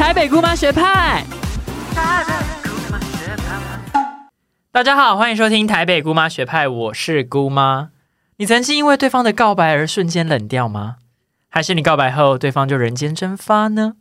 [0.00, 1.22] 台北姑妈学派。
[4.72, 7.90] 大家好，欢迎收听台北姑妈学派，我是姑妈。
[8.38, 10.96] 你曾经因为对方的告白而瞬间冷掉吗？
[11.50, 13.96] 还是你告白后对方就人间蒸发呢？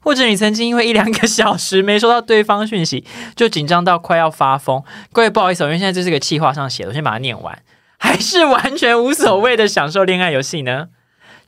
[0.00, 4.84] 或者你曾经因为一两个小时没收到对方讯息，就紧张到快要发疯？
[5.10, 7.58] 各位不好意思，因为现在这是个气话上写的，我先把它念完。
[7.98, 10.88] 还是完全无所谓的享受恋爱游戏呢？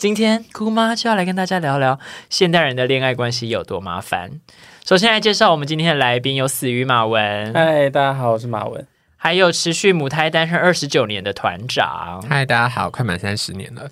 [0.02, 1.96] 今天姑妈就要来跟大家聊聊
[2.28, 4.32] 现代人的恋爱关系有多麻烦。
[4.84, 8.84] 首先来介绍我们今天的来宾，有死鱼马文，嗨，大家好，我是马文。
[9.24, 13.88] 还有持续母胎单身二十九年的团长，嗨，大家好，快满三十年了，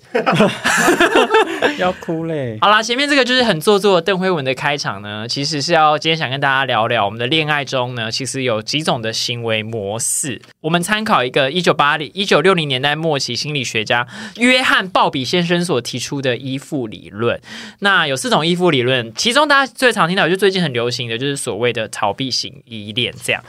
[1.79, 2.57] 要哭嘞！
[2.59, 10.41] 好啦，前面这个就是很做作邓辉文的开场呢，其实是要今天想跟大家聊聊我们的恋爱中呢，其实有几种的行为模式。
[10.59, 17.39] 我们参考一个一九八零一九六零年代末期心理学家约翰鲍比先生所提出的依附理论。
[17.79, 23.13] 那有四种依附理论，其中大家最常听到就最近很流行的就是所谓的逃避型依恋。
[23.23, 23.41] 这样，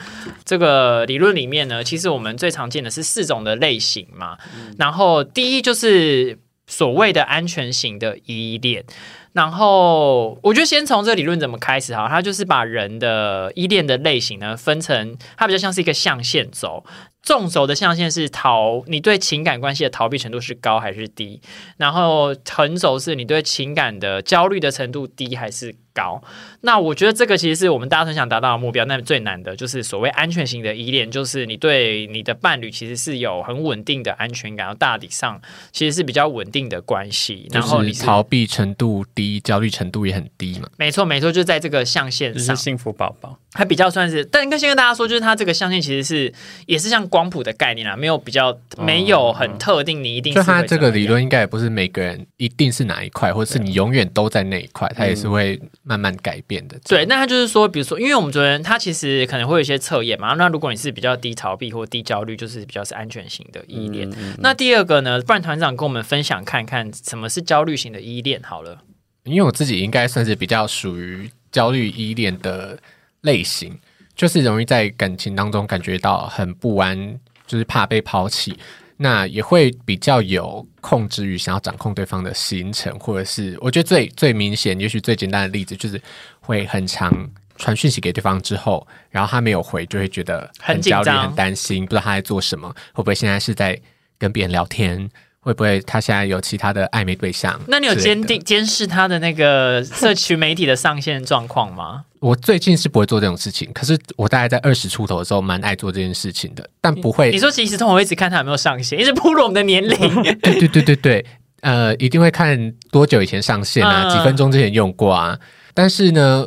[0.44, 1.72] 这个理论里面。
[1.81, 4.37] 其实我们最常见的是四种的类型嘛，
[4.77, 8.84] 然后第一就是所谓的安全型的依恋，
[9.33, 16.84] 然后我觉得先从这个理论怎么开始哈，它就是把人的依恋的类型呢分成，它比较像是一个象限轴。
[17.23, 21.41] 纵轴的象限是逃，你对情感关系的逃避程度是高还是低？
[21.77, 26.20] 然后横轴是你对情感的焦虑的程度低还是高？
[26.62, 28.84] 那我觉得这个其实是我们大家很想达到的目标。
[28.87, 37.47] 那最难的就是所谓安全型的依恋，就是你对你的伴侣其实是有很稳定的安全感，然后大体上其实是比较稳定的关系。
[37.53, 40.69] 然后你逃避程度低，焦虑程度也很低嘛？
[40.77, 44.25] 没错，没错，就在这个象限上，幸福宝宝，还比较算是。
[44.25, 46.34] 但应该先跟大家说，就是它这个象限其实是
[46.67, 47.09] 也是像。
[47.12, 56.78] 光谱的概念啊，没有比较，没有很特定，你一定就他这个理论应该也不是每个人一定是哪一块，或者是你永远都在那一块，它也是会慢慢改变的。
[56.88, 64.10] 对，那他就是说，比如说，因为我们昨天他其实可能会有一些测验嘛，那如果你是比较低逃避或低焦虑，就是比较是安全型的依恋。
[64.38, 68.78] 那第二个呢，不然团长跟我们分享看看什么是焦虑型的依恋好了。
[69.25, 72.78] 因为我自己应该算是比较属于焦虑依恋的
[73.20, 73.78] 类型。
[74.15, 78.56] 就是容易在感情当中感觉到很不安，就是怕被抛弃，
[78.97, 86.00] 那也会比较有控制欲，想要掌控对方的行程，或者是我觉得最最明显，也许最简单的例子就是
[86.41, 93.81] 会很长传讯息给对方之后，然后他没有回，就会觉得很焦虑、很担心，不知道他在做什么，会不会现在是在
[94.19, 95.09] 跟别人聊天。
[95.42, 97.60] 会不会他现在有其他的暧昧对象？
[97.66, 102.04] 那你有监定监视他的那个社区媒体的上线状况吗？
[102.20, 107.32] 我最近是不会做这种事情，可是我大概在二十出头的时候蛮爱做这件事情的，但不会。
[107.32, 110.22] 你说即时通，我一直看他有没有上线，一直暴露我们的年龄。
[110.22, 111.26] 对对对对对，
[111.62, 115.36] 呃，一定会看多久以前上线啊，几分钟之前用过啊。
[115.75, 116.47] 但是呢，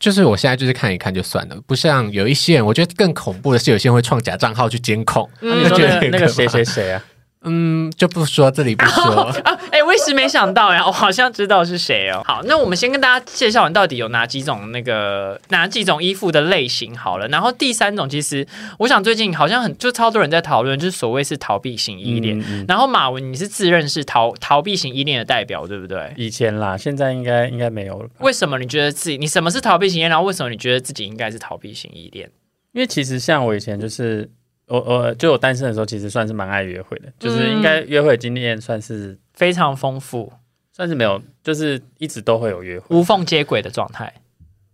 [0.00, 5.30] 就是我现在就是看一看就算了，不像有一些人，我觉得更恐怖的是，有些人会创假账号去监控。
[5.40, 7.00] 你说那个谁谁谁啊？
[7.44, 9.02] 嗯，就不说这里不说
[9.44, 9.58] 啊！
[9.72, 12.22] 哎，我一时没想到呀， 我好像知道是谁哦。
[12.24, 17.26] 好，那我们先跟大家介绍完到底有哪几种那个哪几种衣服的类型好了。
[17.28, 18.46] 然后第三种，其实
[18.78, 22.38] 我想最近好像很就超多人在讨论，就是所谓是逃避型依恋。
[22.68, 26.12] 然后马文，你是自认是逃逃避型依恋的代表，对不对？
[26.16, 28.08] 以前啦，现在应该应该没有了。
[28.20, 30.10] 为什么你觉得自己你什么是逃避型依恋？
[30.10, 32.30] 然后为什么你觉得自己应该是逃避型依恋？
[32.72, 34.30] 因为其实像我以前就是。
[34.68, 40.32] 我我就我单身的时候，其实算是蛮爱约会的，就是应该约会经验算是非常丰富，
[40.72, 44.10] 算是没有，就是一直都会有约会，无缝接轨的状态，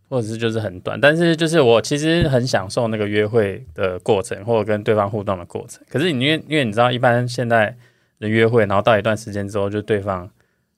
[0.08, 5.82] 或者是就是很短，但是就是我其实很享受那个约会的过程，或者跟对方互动的过程。
[5.88, 7.76] 可是你因为因为你知道，一般现在
[8.20, 10.30] 的约会，然后到一段时间之后，就对方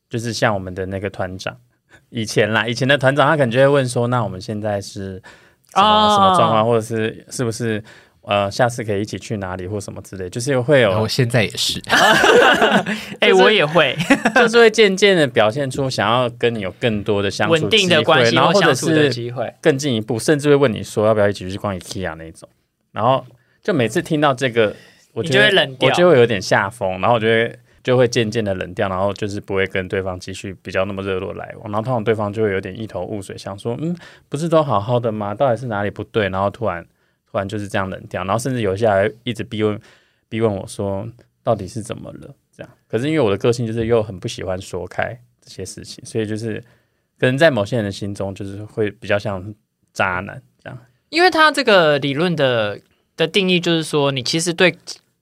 [0.09, 1.55] 就是像我们的那个团长，
[2.09, 5.21] 以前啦，以前的团长，他可能就会问说，那我们现在是
[5.75, 7.83] 什么什么状况，或者是是不是？
[8.31, 11.01] 呃，下次可以一起去哪里或什么之类，就是会有。
[11.01, 11.83] 我现在也是，
[13.19, 13.97] 哎，我也会，
[14.37, 22.49] 就是会渐渐的表现出想要跟你有更多的相处稳定的关系，然后或者是机会更进一步，甚至会问你说要不要一起去逛 IKEA 那种。
[22.93, 23.27] 然后
[23.65, 24.77] 就每次听到这个，
[25.13, 31.73] 我就会冷掉，我就会有点下风，然后我就会就会渐渐的冷掉，然后就是不会跟对方继续比较那么热络来往。
[31.73, 33.97] 然后通常对方就会有点一头雾水，想说嗯，
[34.29, 35.35] 不是都好好的吗？
[35.35, 36.29] 到底是哪里不对？
[36.29, 36.87] 然后突然。
[37.31, 39.79] 突然就是这样冷掉，然后甚至有些还一直逼问
[40.29, 41.07] 逼问我说
[41.43, 42.35] 到底是怎么了？
[42.57, 46.61] 这样，可是因为我的个性就是又很不喜欢说开这些事情，所以就是
[47.19, 49.55] 可能在某些人的心中就是会比较像
[49.93, 50.79] 渣男这样。
[51.11, 52.81] 因为他这个理论的
[53.17, 54.77] 的定义就是说，你其实对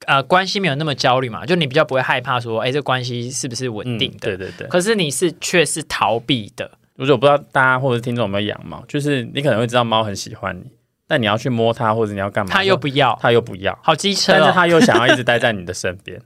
[0.07, 4.19] 呃关系没有那么焦虑嘛，就你比较不会害怕说，哎，这关系是不是稳定的？
[4.19, 4.67] 对对对。
[4.69, 6.71] 可是你是却是逃避的。
[6.97, 10.65] 我就不知道大家或者听众有没有养猫，就是你可能会知道猫很喜欢你，
[11.09, 16.21] 但你要去摸它或者你要干嘛，他又不要，它又不要，好机车、哦，但是它又想要一直待在你的身边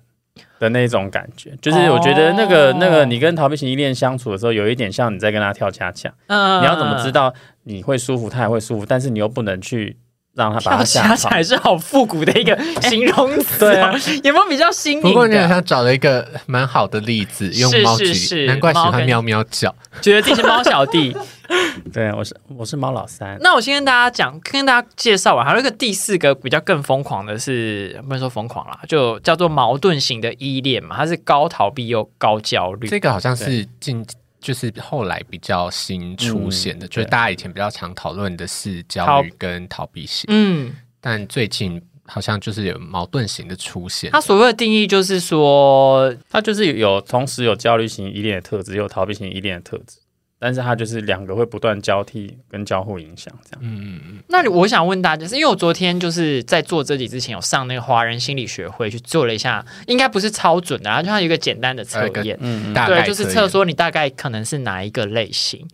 [0.59, 6.61] 的那种感觉，就是我觉得那个、哦那个你跟逃避型依恋相处的时候，有一点像你在跟他跳恰恰，嗯。
[6.61, 7.11] 你要怎么知？
[7.13, 7.33] 道
[7.63, 9.97] 你会舒服，他也会舒服，但是你又不能去
[10.35, 11.43] 让它把它跳吓跑恰恰。
[11.43, 13.93] 是好复古的一个 形容词、对啊，
[14.23, 15.09] 有没有比较新颖的？
[15.09, 19.75] 不过你好像找了一个蛮好的例子，用是猫举是难怪喜欢喵喵叫。
[20.01, 21.17] 觉得自己是猫小弟。
[21.93, 32.89] 对，我是我是猫老三，那我先跟大家讲，跟大家介绍完，还有一个第四个比较更疯狂的是，不能说疯狂啦，就叫做矛盾型的依恋嘛，它是高逃避又高焦虑。
[32.89, 34.03] 这个好像是近，
[34.43, 44.11] 就是后来比较新出现的，嗯就是大家以前比较常讨论的是焦虑跟逃避型，嗯，但最近好像就是有矛盾型的出现。
[44.11, 49.99] 它所谓的定义就是说，它就是有同时有焦虑型依恋的特质，也有逃避型依恋的特质，
[50.43, 53.61] 但是它就是两个会不断交替跟交互影响，这样。
[53.63, 65.65] 嗯嗯嗯，那我想问大家，是因为我昨天就是在做这集之前有上那个华人心理学会去做了一下，应该不是超准的，然后就它有一个简单的测验，嗯大概对，就是测说你大概可能是哪一个类型。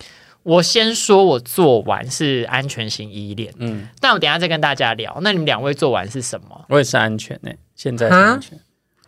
[0.43, 5.19] 我先说，我做完是安全型依恋，嗯，但我等一下再跟大家聊。
[5.23, 6.65] 那你们两位做完是什么？
[6.69, 8.59] 我也是安全呢、现在是安全。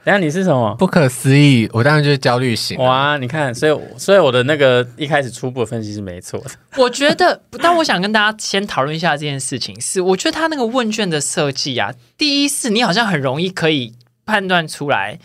[0.02, 0.74] 等一下你是什么？
[0.76, 2.78] 不可思议，我当然就是焦虑型。
[2.78, 6.50] 哇，你看，所以所以我的那个一开始初步的分析是没错的。
[6.76, 9.78] 我觉得，但我想跟大家先讨论一下这件事情。
[9.78, 13.92] 是，我觉得他那个问卷的设计啊，第一是你好像很容易可以
[14.24, 15.18] 判断出来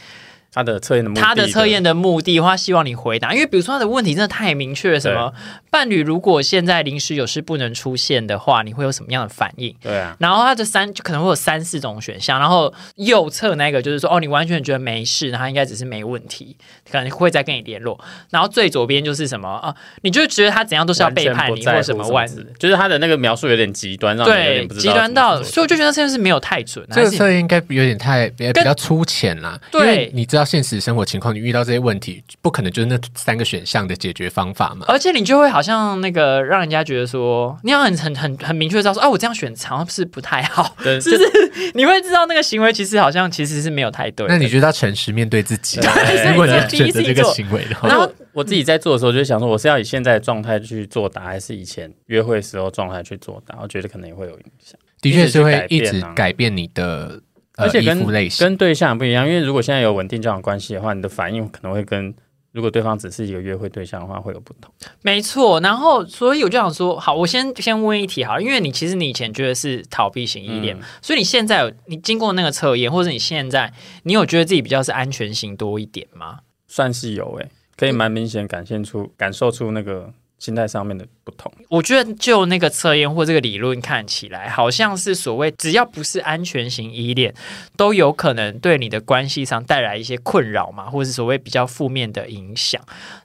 [0.51, 3.33] 他的测验的目的，他的测验的目的，或他希望你回答。
[3.33, 5.33] 因为比如说他的问题真的太明确了，什么
[5.75, 9.75] 伴侣如果现在临时有事不能出现的话，你会有什么样的反应？
[9.81, 16.55] 对啊，然后他的三就可能会有三四种选项，然后右侧那个就是说，哦，你完全觉得没事，他应该只是没问题，
[16.89, 17.99] 可能会再跟你联络。
[18.29, 34.85] 然后最左边就是什么啊，你就觉得他怎样都是要背叛你或什么万之类的就是他的那个描述有点极端，让你有对点不知道极端到，所以我就觉得这件事没有太准，这个测验应该有点太比比较粗浅啦，对因为你知道现实生活情况，你遇到这些问题，不可能就是那三个选项的解决方法嘛。
[34.87, 41.71] 而且你就会好像那个让人家觉得说，你要很很很很明确地知道说，啊，我这样选好像是不太好，对，是不是？
[41.73, 44.27] 你会知道那个行为其实好像其实是没有太对。
[44.27, 46.29] 那你觉得他诚实面对自己 对。
[46.29, 53.57] 如果你选择这个行为的话，然后我自己在做的时候，就想说，我是要以现在的状态去作答，还是以前约会时候状态去作答？
[53.61, 57.19] 我觉得可能也会有影响，的确是会一直改变你的
[57.57, 58.45] 而且跟附类型。
[58.45, 59.27] 跟对象不一样。
[59.27, 62.13] 因为如果现在有稳定交往关系的话，你的反应可能会跟
[62.55, 64.73] 如果对方只是一个约会对象的话，会有不同。
[65.01, 73.73] 没错，然后所以我就想说，好，我先先问一题好了，因为你其实你以前觉得是逃避型依恋，嗯所以你现在有你经过那个测验，或者你现在
[74.03, 76.39] 你有觉得自己比较是安全型多一点吗？
[76.65, 80.13] 算是有诶、可以蛮明显感现出感受出那个
[80.45, 81.51] 心态上面的不同。
[81.69, 87.33] 我觉得就那个测验或这个理论看起来，好像是所谓只要不是安全型依恋，
[87.75, 92.79] 都有可能对你的关系上带来一些困扰嘛，或是所谓比较负面的影响。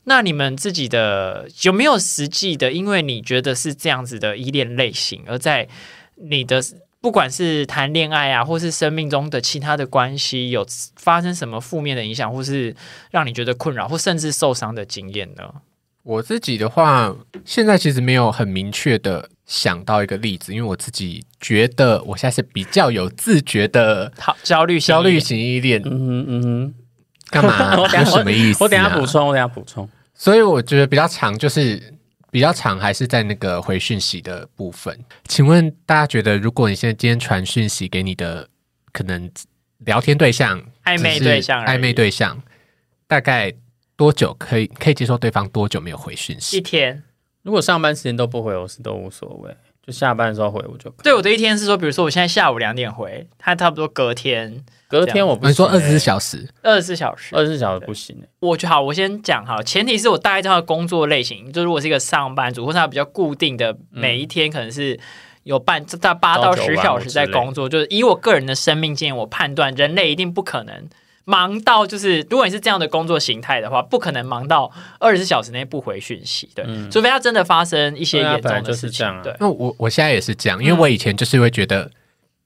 [0.04, 5.68] 那你们自己的有没有实际的，因为你觉得是这样子的依恋类型，而在
[6.16, 6.62] 你的
[7.02, 10.66] 不管是谈恋爱啊，或是生命中的其他的关系，有
[10.96, 12.74] 发生什么负面的影响，或是
[13.10, 15.50] 让你觉得困扰，或甚至受伤的经验呢？
[16.10, 17.14] 我自己的话，
[17.44, 26.74] 现在其实没有很明确的想到一个例子，因为我自己觉得我现在是比较有自觉的好，焦虑焦虑型依恋，嗯哼嗯哼，
[27.30, 27.78] 干嘛？
[27.78, 28.58] 我等有下什么意思、啊？
[28.64, 29.88] 我等一下补充，我等一下补充。
[30.12, 31.80] 所以我觉得比较长，就是
[32.32, 34.98] 比较长，还是在那个回讯息的部分。
[35.28, 38.48] 请问大家觉得，如果你现在今天传讯息给你的
[38.92, 39.30] 可能
[39.84, 42.42] 聊天对象、暧昧对象暧昧对象，
[43.06, 43.52] 大概
[44.00, 46.58] 多久可以可以接受对方多久没有回讯一息？
[46.58, 47.02] 天。
[47.42, 49.54] 如果上班时间都不回，我是都无所谓，
[49.86, 51.02] 就下班的时候回我就可以。
[51.02, 57.36] 对我的一天是说，比如说我现在下午两点回，他差不多隔天隔天我不你说二十四，小时，二十四小时。
[57.36, 64.98] 二十四小时不行欸我就好，我先讲好，前提是我大概知道他的工作类型，就如果是一个上班族，或是他比较固定的，每一天可能是
[65.42, 70.88] 有半大八到朝九晚十小时在工作，就是以我个人的生命经验，我判断人类一定不可能。
[71.30, 79.36] 忙到就是，如果你是这样的工作形态的话，不可能忙到二十四小时内不回讯息，对，除非他真的发生一些严重的事情，这样啊对。
[79.38, 81.88] 那我我现在也是这样，因为我以前就是会觉得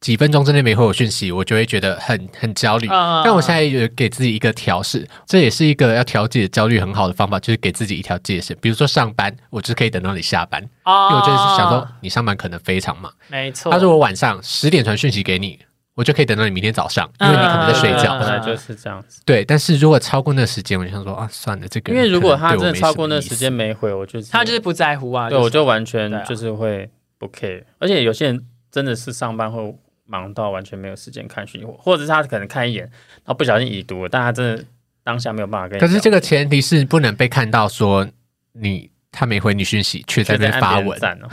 [0.00, 2.86] 几分钟之内没回我讯息，我就会觉得很很焦虑。
[2.90, 8.54] 嗯但我现在有给自己一个调试，这也是一个要调节焦虑很好的方法，就是给自己一条界限。
[8.60, 13.10] 比如说上班，我就可以等到你下班，因哦为我就是想说你上班可能非常忙。
[13.28, 15.58] 没错，他说我晚上十点传讯息给你，
[15.94, 18.16] 我就可以等到你明天早上，因为你可能在睡觉。
[18.16, 19.20] 嗯本来就是这样子。
[19.24, 25.28] 对，但是如果超过那时间，我就想说啊，算了，这个因为如果他真的超过那时间，没回，我就他就是不在乎啊。
[25.28, 27.62] 对我就完全就是会不 care。
[27.78, 29.74] 而且有些人真的是上班会
[30.06, 34.64] 忙到完全没有时间看讯息，或者是他可能看一眼，然后不小心已读了，但他真的
[35.02, 35.80] 当下没有办法跟你。
[35.80, 38.08] 可是这个前提是不能被看到说
[38.52, 41.28] 你他没回你讯息，却在那边发文，赞哦，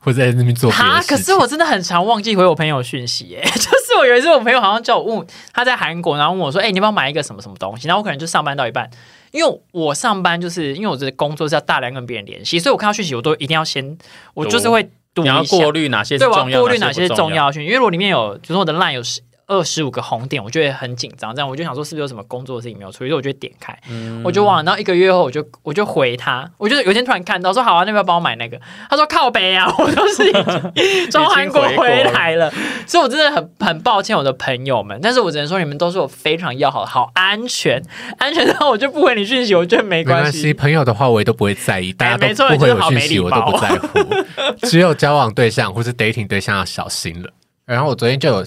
[0.00, 1.16] 或者在那边做别哈，的事情。
[1.16, 3.42] 可是我真的很常忘记回我朋友讯息耶。
[3.42, 8.88] 就是我有一次，我朋友好像叫我问他在韩国，然后问我说：“哎、你要不要买一个什么什么东西？”然后我可能就上班到一半，
[9.32, 13.96] 因为我上班就是因为我的工作是要大量跟别人联系，所以我看到讯息我都一定要先，
[14.34, 24.62] 我就是会读你要过滤哪些是对，我重要，过滤哪些是重要讯息，因为如果里面有，就是我的 line 有十二十五个红点，我就会很紧张，这样我就想说是不是有什么工作的事情没有处理，所以我就会点开，嗯我就忘了。
[24.64, 28.60] 然后一个月后，我就我就回他，我就有一天突然看到说好啊，那边帮我买那个，
[28.90, 32.52] 他说靠北啊， 我都是从韩国回来了，
[32.86, 37.80] 所以我真的很很抱歉我的朋友们，但是我只能说你们都是我非常要好的，好安全，
[38.18, 40.54] 安全到我就不回你讯息，我觉得没没关系，关系。
[40.54, 44.66] 朋友的话我也都不会在意，大家都不回就是好我讯息，我都不在乎。
[44.66, 47.30] 只有交往对象或是 dating 对象要小心了。
[47.64, 48.46] 然后我昨天就有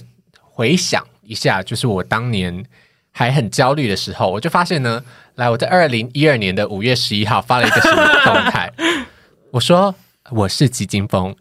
[0.60, 2.66] 回想一下，就是我当年
[3.14, 5.02] 还很焦虑的时候，我就发现呢，
[5.36, 8.70] 来我在二零一二年的五月十一号发了一个什么动态，
[9.52, 9.96] 我说
[10.32, 11.34] 我是基金风，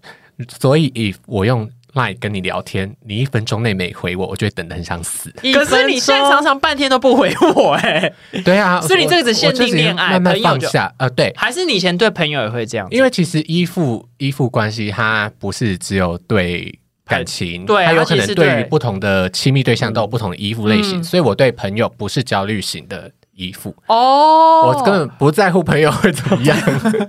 [0.61, 5.33] 所以 if 我用 line 跟你聊天，你一分钟内没回我，我就会等的很想死。
[5.53, 8.13] 可是你现在常常半天都不回我哎、
[8.45, 10.95] 对啊，所以你这个只限定恋爱慢慢放下。
[10.97, 12.87] 呃，对，还是你以前对朋友也会这样？
[12.93, 21.05] 因为其实依附依附关系，它不是只有对感情，他有可能对于不同的亲密对象都有不同的依附类型，嗯。
[21.05, 26.57] 所以我对朋友不是焦虑型的依附，哦，我根本不在乎朋友会怎么样，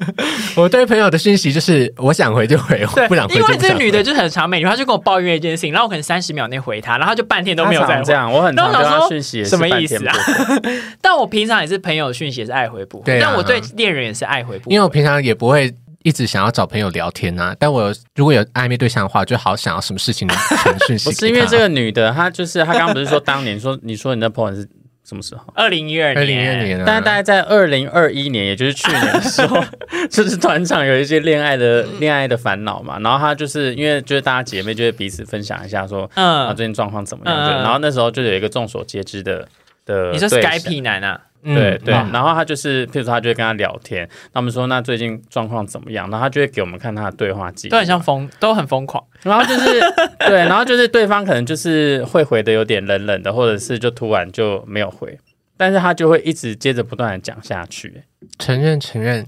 [0.56, 3.68] 我对朋友的讯息就是我想回就回，我，不想回就因为不想回。
[3.68, 8.04] 这个女的就很长美女，她就跟我抱怨一件事情，然后我可能三十秒内回她，然后她就半天都没有在回。
[8.04, 8.14] 这。
[8.14, 10.16] 样，我很常跟他然后我想说讯息什么意思啊？
[11.02, 14.74] 但我平常也是朋友讯息也是爱回不回，但我对恋人也是爱回不回。
[14.76, 15.74] 因为我平常也不会
[16.10, 21.16] 一直想要找朋友聊天啊，但我如果有暧昧对象的话，就好想要什么事情能传讯息不。
[21.16, 24.68] 是因为这个女的，她就是她刚刚不是说当年说你说你的 po 文是
[25.08, 25.44] 什么时候？
[25.54, 29.64] 二零一二二零一二年啊，但是大概在二零二一年，也就是去年的时候，
[30.10, 32.98] 就是团长有一些恋爱的恋爱的烦恼嘛。
[33.00, 37.36] 然后她就是因为就是大家姐妹就会彼此分享一下说啊嗯，最近状况怎么样。
[37.36, 39.48] 嗯对，然后那时候就有一个众所皆知的
[39.86, 41.22] 的，你说 Skype 男啊？
[41.44, 47.72] 嗯对对，嗯然后他就是，譬如说他就会跟他聊天，他们说那最近状况怎么样，然后他就会给我们看他的对话记录。
[47.72, 49.04] 都，很像疯，都很疯狂。
[49.24, 49.80] 然后就是
[50.28, 55.18] 对，然后就是对方可能就是会回的有点冷冷的，或者是就突然就没有回，
[55.58, 58.04] 但是他就会一直接着不断的讲下去，
[58.38, 59.26] 承认承认，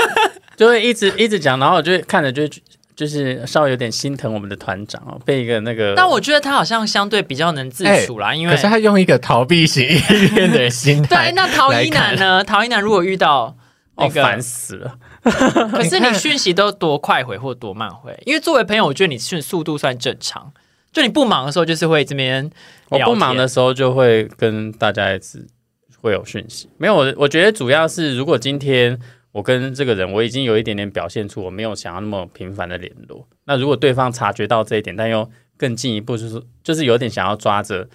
[0.56, 2.42] 就会一直一直讲，然后我就会看着就
[2.96, 12.42] 就是稍微有点心疼我们的团长哦，被一个那个，但我觉得他好像相对比较能自处啦，因为可是他用一个逃避型依恋的心态对，那陶一男呢？
[12.46, 13.56] 陶一男如果遇到
[13.96, 14.96] 那个哦烦死了，
[15.72, 18.16] 可是你讯息都多快回或多慢回？
[18.26, 20.52] 因为作为朋友，我觉得你讯速度算正常。
[20.92, 22.48] 就你不忙的时候，就是会这边
[22.90, 25.44] 我不忙的时候就会跟大家一直
[26.00, 29.00] 会有讯息，没有我我觉得主要是如果今天。
[29.34, 33.26] 我跟这个人，我已经有一点点表现出我没有想要那么频繁的联络。
[33.46, 37.88] 那如果对方察觉到这一点，但又更进一步，就是就是有点想要抓着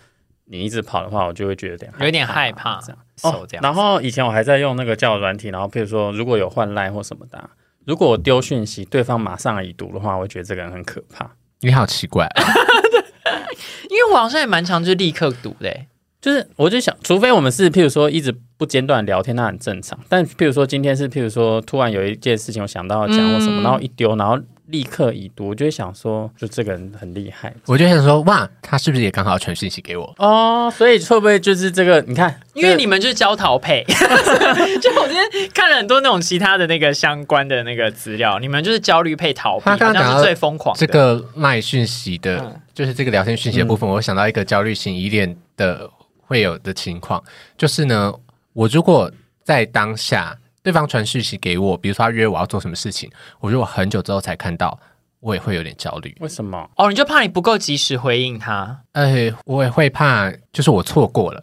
[0.48, 2.98] 你一直跑的话，我就会觉得有点有点害怕这样。
[3.24, 3.64] 哦这样。
[3.64, 7.50] 然后以前我还在用那个交友软体，然后譬如说如果有换赖或什么的啊，
[7.86, 11.32] 如果我丢讯息，对方马上已读的话，我会觉得这个人很可怕。
[11.62, 12.30] 你好奇怪，
[13.90, 15.88] 因为我好像也蛮常就立刻读的、欸，
[16.20, 19.98] 就是我就想，除非我们是譬如说一直不间断聊天，那很正常。
[20.10, 30.14] 但譬如说今天是譬如说突然有一件事情我想到要讲或什么，嗯然后一丢，然后立刻已读，我就会想说，就这个人很厉害我就想说，哇，他是不是也刚好传讯息给我？
[30.18, 30.70] 哦。
[30.76, 32.02] 所以会不会就是这个？
[32.02, 33.82] 你看，因为你们就是焦桃配。
[33.88, 40.86] 就我今天看了很多那种其他的那个相关的那个资料，你们就是焦虑配逃避，他刚刚是最疯狂的。
[40.86, 45.90] 这个卖讯息的，嗯就是这个聊天讯息的部分，我想到一个焦虑型依恋的
[46.20, 47.24] 会有的情况，
[47.58, 48.14] 就是呢，
[48.60, 49.10] 我如果
[49.42, 54.78] 在当下对方传讯息给我，比如说他约我要做什么事情，我如果很久之后才看到，
[55.22, 56.14] 我也会有点焦虑。
[56.20, 56.70] 为什么？
[56.76, 58.82] 哦，你就怕你不够及时回应他。
[58.92, 61.42] 哎，我也会怕，就是我错过了，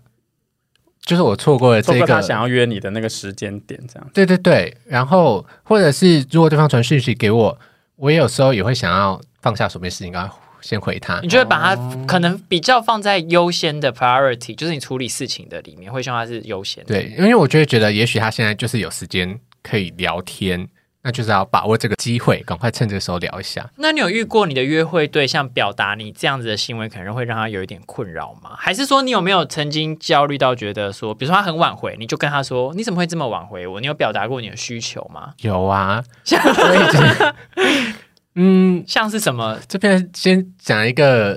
[1.01, 4.11] 就是我错过了这个错过他想要约你的那个时间点，这样。
[4.13, 7.59] 对对对，然后或者是如果对方传讯息给我，
[7.95, 11.29] 我也有时候也会想要放下手边事情，赶快先回他你。
[11.29, 16.95] 就会把他可能比较放在优先的 priority，就是你处理事情的里面，会希望它是优先的。
[16.95, 20.69] 对，因为我就会觉得，也许他现在就是有时间可以聊天，
[21.03, 23.65] 那就是要把握这个机会，赶快趁这个时候聊一下。
[23.77, 28.51] 那你有遇过你的约会对象表达你这样子的行为，可能会让他有一点困扰吗？
[28.59, 33.81] 还是说你有没有曾经焦虑到觉得说，比如说他很晚回，你就跟他说你怎么会这么晚回我？
[33.81, 35.33] 你有表达过你的需求吗？
[35.43, 37.95] 有啊， 我已经，
[38.39, 41.33] 嗯，像是什么这边先讲一个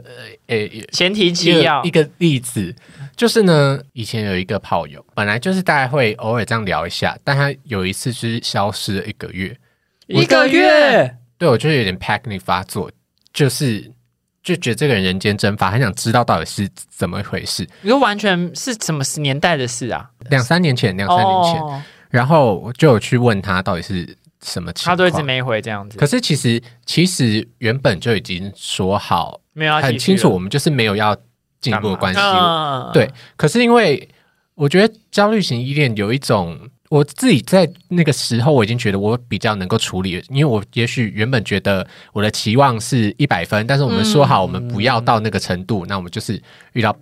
[0.47, 1.91] 呃呃前提一纪要个一？
[1.91, 2.75] 个例子，
[3.15, 9.57] 就是呢，以前有一个炮友，本来就是大概会偶尔这样聊一下，但他有一次是消失了一个月，
[10.07, 12.91] 一个月，对我就是有点 panic 发作，
[13.31, 13.89] 就是
[14.43, 17.65] 就觉得这个人人间蒸发，很想知道到底是怎么回事。
[17.81, 20.09] 你说完全是什么年代的事啊？
[20.29, 25.97] 两三年前，两三年前，哦，然后我就有去问他到底是什么情况，他都一直没回这样子。
[25.97, 31.15] 可，是其实其实原本就已经说好没有很清楚，我们就是没有要
[31.59, 32.19] 进一步的关系。
[32.19, 34.07] 嗯对，可是因为
[34.55, 36.57] 我觉得焦虑型依恋有一种，
[36.89, 46.41] 我自己在那个时候我已经觉得我比较能够处理，因为我也许原本觉得我的期望是一百分，但是我们说好我们不要到那个程度，那我们就是
[46.73, 46.95] 遇到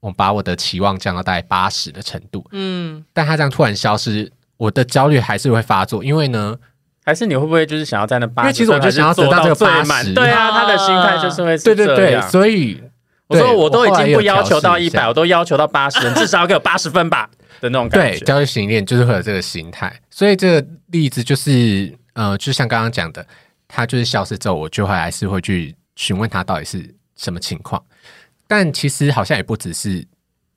[0.00, 6.56] 我把我的期望降到大概八十的程度，嗯，但他这样突然消失，我的焦虑还是会发作，因为呢，
[7.04, 8.42] 还是你会不会就是想要在那八？
[8.42, 12.80] 因为其实我就想要得到这个80最满，对啊，他的心态就是会是对对对，所以
[13.26, 17.28] 我说我都已经不要求到一百，我都要求到八十，你至少要给我八十分吧
[17.60, 18.24] 的那种感对，觉。
[18.24, 23.26] 焦虑型恋就是会有这个心态，所以这个例子就是，呃，就像刚刚讲的，
[23.66, 27.82] 他就是消失之后，我就会还是会去询问他到底是什么情况。
[28.46, 30.06] 但其实好像也不只是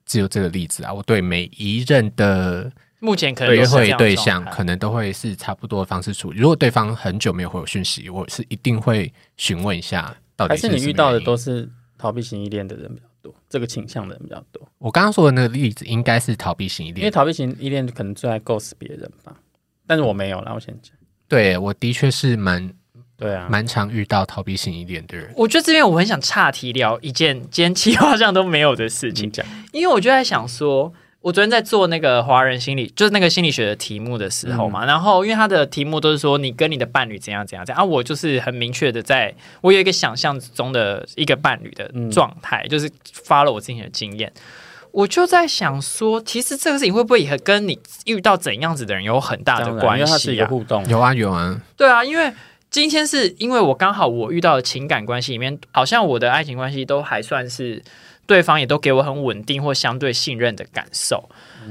[0.04, 2.70] 只有这个例子啊，我对每一任的
[3.06, 6.40] 目前可能约会对象，可能都会是差不多的方式处理。
[6.40, 14.60] 如果对方很久没有回我讯息，我是一定会询问一下到底还是你遇到的都是逃避型依恋的人比较多，这个倾向的人比较多。
[14.78, 17.02] 我刚刚说的那个例子，应该是逃避型依恋。
[17.02, 19.32] 因为逃避型依恋可能最爱 ghost 别人吧，
[19.86, 20.92] 但是我没有啦，我先讲。
[21.28, 22.72] 对我的确是蛮
[23.16, 25.32] 对啊，蛮常遇到逃避型依恋的人。
[25.36, 29.46] 我觉得这边我很想岔题聊一件今天计划上都没有的事情请，讲。
[29.72, 30.92] 因为我就在想说，
[31.26, 44.32] 我昨天在做那个华人心理，就是那个心理学的题目的时候嘛，然后因为他的题目都是说你跟你的伴侣怎样怎样怎样啊，我就是很明确的在，我有一个想象中的一个伴侣的状态，就是发了我自己的经验。
[44.92, 50.32] 我就在想说，其实这个事情会不会也跟你遇到怎样子的人有很大的关因为它是系啊？
[50.34, 52.32] 一个互动，有啊有啊，对啊，因为
[52.70, 57.82] 今天是因为我刚好我遇到的情感关系里面，好像我的爱情关系都还算是
[58.26, 61.28] 对方也都给我很稳定或相对信任的感受，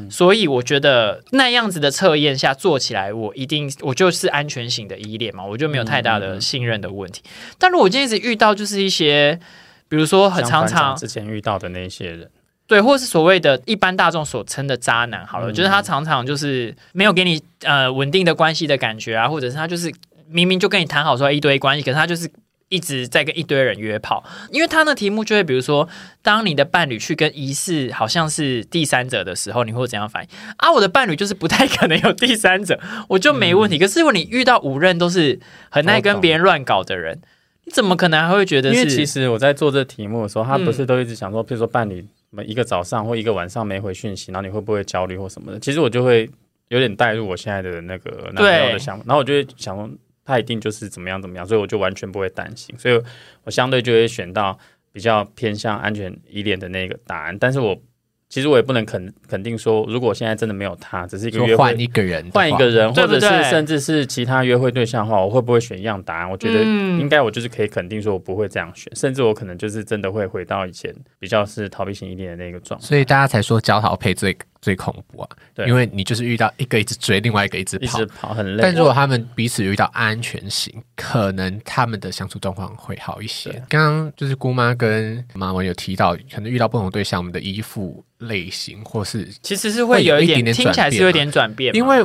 [0.10, 7.22] 所以我觉得那样子的测验下做起来，我一定我就是安全型的依恋嘛，我就没有太大的信任的问题。
[7.58, 9.40] 但如果我今天一直遇到就是一些。
[9.88, 12.28] 比如说，很常常之前遇到的那些人，
[12.66, 19.94] 对，或是所谓的一般大众所称的渣男，好了，嗯就是他常常就是没有给你呃稳定的关系的感觉啊，或者是他就是
[20.28, 22.28] 明明就跟你谈好说一堆关系，可是他就是
[22.70, 25.88] 一直在跟一堆人约炮，因为他的题目就会比如说，
[26.22, 30.72] 当你的伴侣去跟疑似好像是第三者的时候，你会怎样反应啊？
[30.72, 33.78] 我的伴侣就是不太可能有第三者，我就没问题。
[33.78, 37.22] 可是如果你遇到五任都是很爱跟别人乱搞的人，
[37.66, 38.80] 你怎么可能还会觉得是？
[38.80, 42.04] 因为其实我在做这题目的时候，他不嗯是都一直想说，比如说伴侣
[42.46, 45.60] 一个早上或一个晚上没回讯息，然后你会不会焦虑或什么的？
[45.60, 46.30] 其实我就会
[46.70, 49.90] 有点带入我现在的那个男朋友的想法，然后我就会想说，
[50.26, 53.00] 他一定就是怎么样怎么样，所以我就完全不会担心，所以
[53.44, 54.58] 我相对就会选到
[54.92, 57.38] 比较偏向安全依恋的那个答案。
[57.38, 57.80] 但是我
[58.28, 66.30] 其实我也不能肯肯定说，如果我现在真的没有他，只是一个约会换一个人，换一个人，或者是甚至是其他约会对象的话，我会不会选一样答案？
[66.30, 74.36] 我觉得嗯应该我就是可以肯定说，我不会这样选，甚至我可能就是真的会回到以前比较是逃避型依恋的那个状态，所以大家才说焦逃配最
[74.66, 78.06] 最恐怖啊，对因为你就是遇到一个一直追，另外一个一直跑一直。
[78.08, 78.64] 跑很累。
[78.64, 83.52] 但如果他们彼此遇到安全型，可能他们的相处状况会好一些。
[83.70, 92.04] 刚刚就是姑妈跟妈妈有提到，可能遇到不同对象，我们的依附类型或是其实是会有一点有一点点听起来是有点转变，因为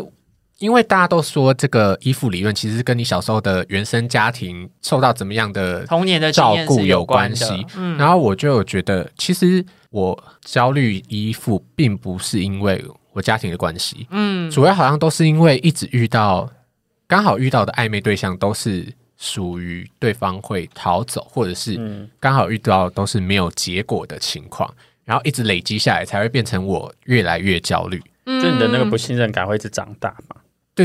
[0.61, 7.67] 因为大家都说这个依附理论其实是跟你小时候的原生家庭受到怎么样的童年的照顾有关关系。
[7.77, 16.49] 嗯，然后我就有觉得，其实我焦虑依附并不是因为我家庭的关系，嗯，主要好像都是因为一直遇到
[17.09, 24.71] 刚好遇到的暧昧对象都是属于对方会逃走，或者是嗯，刚好遇到都是没有结果的情况，
[25.07, 27.99] 然后一直累积下来，才会变成我越来越焦虑。
[28.27, 30.37] 就就你的那个不信任感会一直长大嘛？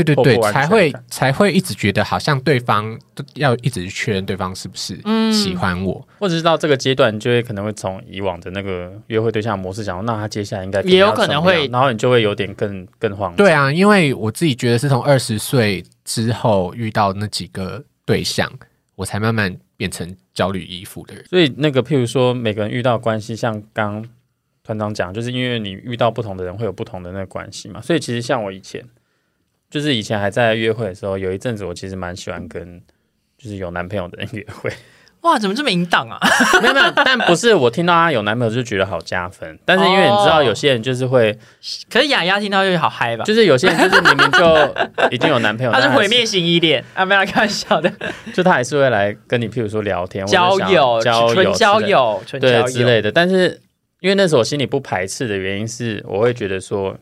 [0.02, 6.06] 对对对才会才会一直觉得好像对方都要一直去确认对方是不是嗯喜欢我。
[6.18, 13.34] 或者是到这个阶段，你就会可能会从以往的那个约会对象模式想，那他接下来应该也有可能会然后你就会有点更更慌。
[13.36, 18.50] 对啊，因为我自己觉得是从二十岁之后遇到那几个对象，
[18.94, 21.24] 我才慢慢变成焦虑依附的人。
[21.26, 24.04] 所以那个，譬如说每个人遇到关系，像刚
[24.64, 27.80] 团长讲，就是因为你遇到不同的人，会有不同的那个关系嘛。
[27.80, 28.82] 所以其实像我以前，
[29.76, 32.80] 就是以前还在约会的时候，有一阵子我其实蛮喜欢跟
[33.36, 34.72] 就是有男朋友的人约会。
[35.20, 36.18] 哇，怎么这么淫荡啊？
[36.62, 41.38] 没有没有，但不是我听到他有男朋友就觉得好加分，但是因为你知道有些人就是会，
[41.90, 43.24] 可是雅雅听到就好嗨吧？
[43.24, 44.74] 就是有些人就是明明就
[45.10, 47.92] 已经有男朋友，他是毁灭型依恋啊，没有开玩笑的，
[48.32, 51.80] 就他还是会来跟你，譬如说聊天、交友、交友、纯交。
[51.80, 53.12] 友、对友之类的。
[53.12, 53.60] 但是
[54.00, 56.96] 因为那时候我心里不排斥的原因是，我会觉得说，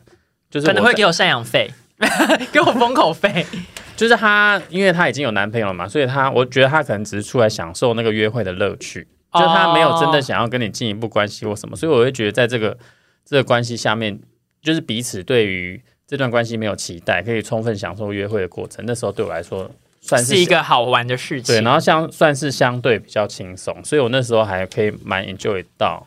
[0.49, 1.69] 就是可能会给我赡养费，
[2.51, 3.45] 给我封口费。
[3.95, 12.77] 就是她，因为她已经有男朋友了嘛，所以她我觉得她可能只是出来享受那个约会的乐趣，哦就她没有真的想要跟你进一步关系或什么，所以我会觉得在这个
[13.25, 14.19] 这个关系下面，
[14.61, 18.83] 就是彼此对于这段关系没有期待，可以充分享受约会的过程。
[18.85, 21.55] 那时候对我来说算是是一个好玩的事情。
[21.55, 26.05] 对，然后相算是相对比较轻松，所以我那时候还可以蛮 enjoy 到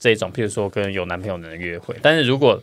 [0.00, 1.94] 这种，譬如说跟有男朋友的人约会。
[2.00, 2.60] 但是如果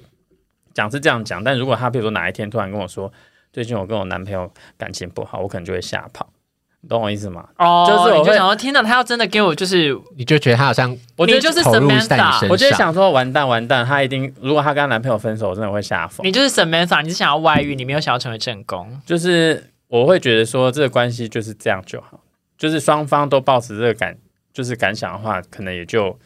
[0.80, 3.12] 讲是这样讲，但如果他比如说哪一天突然跟我说，
[3.52, 6.30] 最近我跟我男朋友感情不好，我可能就会吓跑，
[6.80, 7.50] 你懂我意思吗？
[7.58, 16.32] 哦，就是我就想说，天哪，他要真的给我就是你就觉得他好像我觉得就是我就上，想说，完蛋完蛋，他一定如果他跟他男朋友分手，我真的会吓疯你。
[16.32, 18.98] 就是 Samantha，你是想要外遇，你没有想要成为正宫。
[19.06, 22.22] 就是我会觉得说，这个关系就是这样就好，
[22.58, 24.16] 就是双方都保持这个感，
[24.54, 26.18] 就是感想的话，可能也就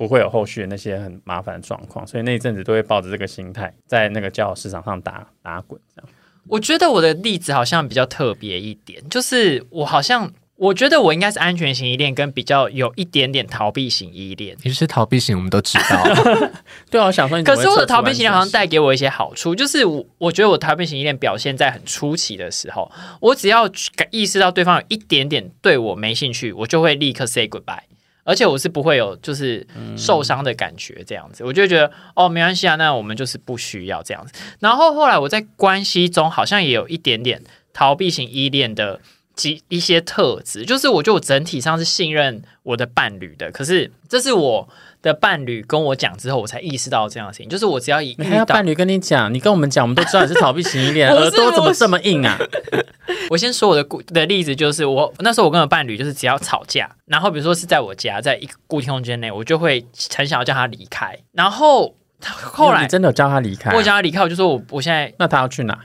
[0.00, 2.06] 不会有后续的那些很麻烦的状况。
[2.06, 6.10] 所以那一阵子都会抱着这个心态，在那个交友市场上打打滚，这样。
[6.48, 14.56] 我觉得我的例子好像比较特别一点，就是我好像我觉得我应该是安全型依恋，跟比较有一点点逃避型依恋。
[14.62, 16.02] 你是逃避型，我们都知道。
[16.90, 27.82] 对啊，我想说你可是我的逃避型好像带给我一些好处，就是我我觉得我逃避型依恋表现在很初期的时候，我只要感意识到对方有一点点对我没兴趣，我就会立刻 say goodbye，
[28.30, 29.66] 而且我是不会有就是
[29.96, 34.32] 受伤的感觉这样子，我就觉得哦没关系啊，那我们就是不需要这样子。
[34.60, 39.00] 然后后来我在关系中好像也有一点点逃避型依恋的。
[39.40, 44.68] 几一些特质，就是我觉得我整体上是信任我的伴侣的，可是这是我
[45.00, 52.38] 的伴侣跟我讲之后，我才意识到这样的事情，就是我只要一你遇到还要伴侣跟你讲，你跟我们讲，我们都知道你是逃避型依恋， 耳朵怎么这么硬啊？
[53.30, 61.16] 我先说我的故的例子，就是我那时候我跟我伴侣就是只要吵架，然后比如说是在我家，在一个固定空间内，我就会很想要叫他离开。
[61.32, 65.78] 然后他后来你真的有叫他离开啊、我叫他离开，我就说我我现在那他要去哪？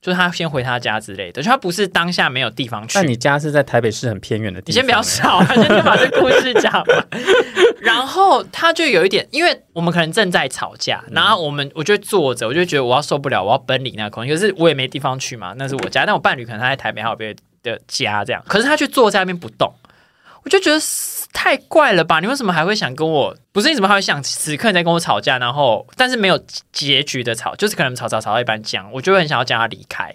[0.00, 2.98] 就是他先回他家之类的，就他不是当下没有地方去。
[2.98, 7.06] 那你家是在台北市很偏远的地方、你先不要欸吵，先先把这故事讲完。
[7.82, 14.34] 然后他就有一点，因为我们可能正在吵架，然后我们我就坐着，我就觉得我要受不了，我要奔离那个空间。
[14.34, 16.06] 可是我也没地方去嘛，那是我家。
[16.06, 19.70] 但我伴侣可能他在台北还有别的家这样，可是他却坐在那边不动，
[20.44, 20.78] 我就觉得
[21.32, 22.20] 太怪了吧？
[22.20, 23.36] 你为什么还会想跟我？
[23.52, 26.38] 不是你怎么还会想此刻你在跟我吵架，然后但是没有
[26.72, 30.14] 结局的吵，就是可能吵吵吵到一半讲，我就会很想要叫他离开。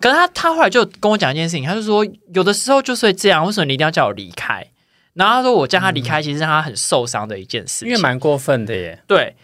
[0.00, 4.66] 可是他他后来就跟我讲一件事情，他就说有的时候就是会这样，为什么你一定要叫我离开？
[5.14, 7.88] 然后他说我叫他离开，其实让他很受伤的一件事情。
[7.88, 9.02] 因为蛮过分的耶。
[9.06, 9.34] 对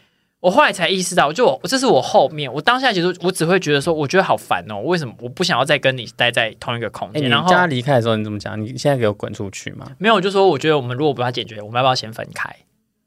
[0.47, 7.25] 我后来才意识到，就我这是我后面，我当下其实我只会觉得说，我觉得好烦哦，为什么我不想要再跟你待在同一个空哎、间？
[7.25, 8.61] 你然后叫他离开的时候，你怎么讲？
[8.61, 9.91] 你现在给我滚出去嘛！
[9.99, 12.49] 没有，我就说我觉得我们如果不要解决，我们要不要先分开？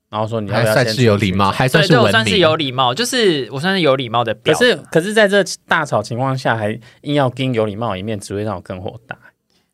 [0.09, 2.39] 然后说你要还算不要先是有礼貌，还算是文算是。
[2.39, 4.33] 有礼貌，就是我算是有礼貌的。
[4.33, 9.17] 可是可是在这大吵情况下，还硬要跟有礼貌的一面，只会让我更火大。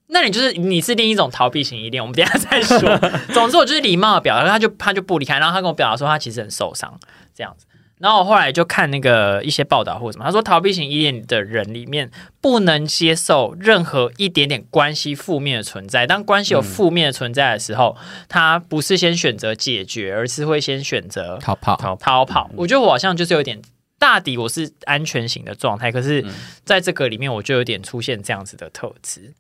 [0.08, 2.80] 那你就是你是另一种逃避型依恋，我们等一下再说。
[3.34, 7.00] 总之我就是礼貌的表达，他就他就不离开，然后他跟我表达说他其实很受伤
[7.34, 7.66] 这样子。
[7.98, 16.06] 然后我后来就看那个一些报道或者什么，他说逃避型依恋的人里面不能接受任何一点点关系负面的存在。
[16.06, 17.96] 当关系有负面的存在的时候，
[18.28, 22.52] 他不是先选择解决，而是会先选择逃跑，逃逃跑。
[22.58, 23.62] 我觉得我好像就是有点
[23.98, 26.24] 大抵我是安全型的状态，可是
[26.66, 29.34] 在这个里面我就有点出现这样子的特质。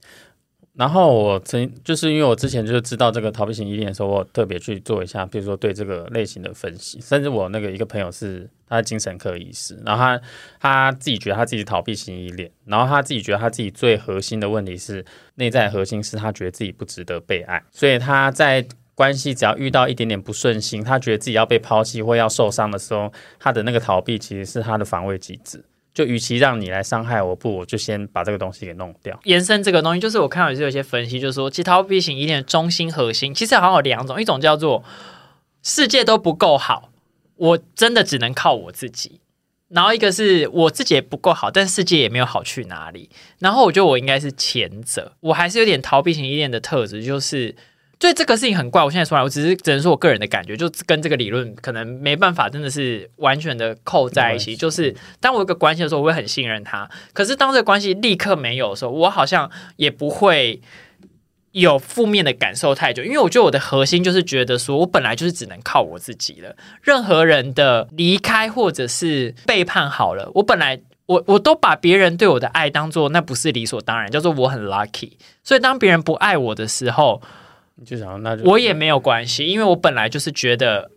[0.77, 6.99] 然后我曾就是因为我之前就知道这个逃避型依恋的时候，我特别去做一下，比如说对这个类型的分析。
[6.99, 10.21] 甚至我那个一个朋友是他是精神科医师，然后他
[10.59, 25.63] 他自己觉得他自己逃避型依恋，然后他自己觉得他自己最核心的问题是内在核心是他觉得自己不值得被爱，所以他在关系只要遇到一点点不顺心，他觉得自己要被抛弃或要受伤的时候，他的那个逃避其实是他的防卫机制。
[25.95, 29.17] 就与其让你来伤害我，不我就先把这个东西给弄掉。
[29.23, 34.83] 延伸这个东西，就是我看到也是有些分析，就是说，其实逃避型依恋的中心核心，其实好像有两种，一种叫做
[35.63, 36.91] 世界都不够好，
[37.37, 39.21] 我真的只能靠我自己。
[39.69, 43.09] 然后一个是我自己也不够好，但世界也没有好去哪里。
[43.39, 47.55] 然后我觉得我应该是前者，我还是有点逃避型依恋的特质，就是
[47.97, 48.83] 对这个事情很怪。
[48.83, 54.55] 我现在说来，我只是只能说我个人的感觉，就跟这个理论可能没办法，真的是完全的扣在一起。
[54.55, 60.61] 就是当我有个关系的时候，我会很信任他，可是当这个关系立刻没有的时候，我好像也不会。
[61.55, 66.53] 有负面的感受太久，因为我觉得我的核心就是觉得说，我本来就是只能靠我自己了。
[66.81, 75.13] 任何人的离开或者是背叛，好了，我本来我我都把别人对我的爱当做那不是理所当然，叫做我很 lucky。
[75.45, 77.21] 所以当别人不爱我的时候，
[77.77, 80.91] 你就想那就我也没有关系，因为我本来就是觉得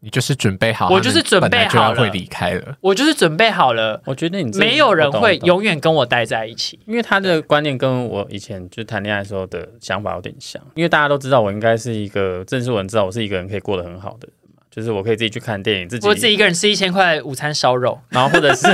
[0.00, 2.76] 你就是准备好，我就是准备好了会离开了。
[2.80, 6.78] 我就是准备好了，我觉得你没有人会永远跟我待在一起。
[6.86, 18.66] 因为他的观念跟我以前就谈恋爱的时候的想法有点像，因为大家都知道我应该是一个，正式人知道我是一个人可以过得很好的人嘛，就是我可以自己去看电影，自己，我自己一个人吃一千块午餐烧肉， 然后或者是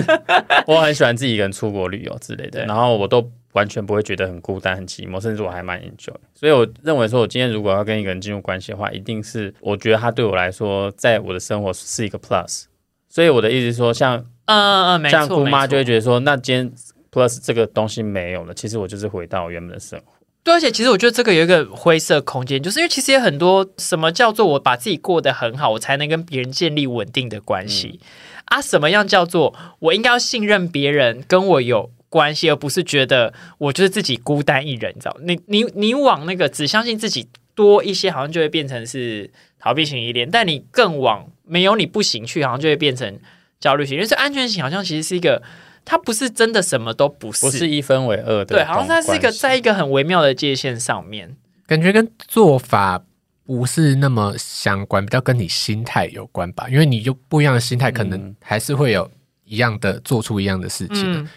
[0.67, 6.15] 我很喜欢自己一个人出国旅游之类的，然后我都完全不会觉得很孤单、很寂寞，甚至我还蛮 enjoy。
[6.33, 12.67] 所以我认为说，我今天如果要跟一个人进入关系的话，一定是我觉得他对我来说，在我的生活是一个 plus。
[13.09, 16.73] 所以我的意思是说，像嗯嗯嗯，没错，像姑妈就会觉得说，那今天
[17.11, 20.13] plus 这个东西没有了，其实我就是回到原本的生活。
[20.45, 27.99] 对，而且其实我觉得这个有一个灰色空间，就是因为其实也很多什么叫做我把自己过得很好，我才能跟别人建立稳定的关系、
[28.47, 28.63] 啊？
[28.63, 35.17] 什么样叫做我应该要信任别人跟我有关系，而不是觉得我就是自己孤单一人，你知道？
[35.23, 43.19] 你你你往那个只相信自己多一些，好像就会变成是逃避型依恋，但你更往没有你不行去，好像就会变成
[43.61, 45.43] 焦虑型，因为这安全型好像其实是一个。
[45.91, 51.35] 它不是真的什么都不是，不是一分为二的，对，好像它是一个在一个很微妙的界限上面。
[51.67, 53.03] 感觉跟做法
[53.47, 56.69] 不是那么相关，比较跟你心态有关吧。
[56.69, 59.11] 因为你就不一样的心态，可能嗯还是会有
[59.47, 61.23] 一样的做出一样的事情。
[61.23, 61.29] 嗯，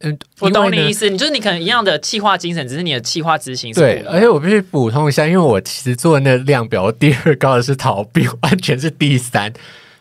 [0.00, 9.52] 嗯，我懂你意思，你就是你可能一样的企划精神，只是你的企划执行是对，而且我必须补充一下，因为我其实做的那量表，我第二高的是逃避， 完全是第三，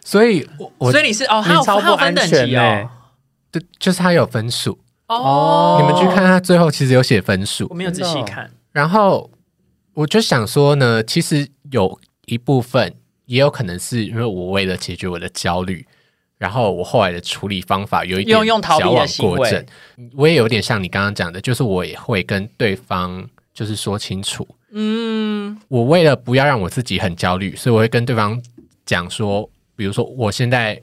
[0.03, 2.89] 所以我我所以你是哦，还有你超不还有分等安全呢、级哦。
[3.51, 8.49] 对就是它有分数，哦，你们去看，它最后其实有写分数我，没有仔细看。
[8.71, 9.29] 然后
[9.95, 12.93] 我就想说呢，其实有一部分
[13.25, 15.85] 也有可能是因为我为了解决我的焦虑，
[16.39, 19.65] 然后我后来的处理方法有一点用用逃避的矫枉行为过正。
[20.15, 28.41] 我也有点像你刚刚讲的，就是我也会跟对方就是说清楚，嗯，我为了不要让我自己很焦虑，所以我会跟对方
[28.85, 30.81] 讲说，比如说我现在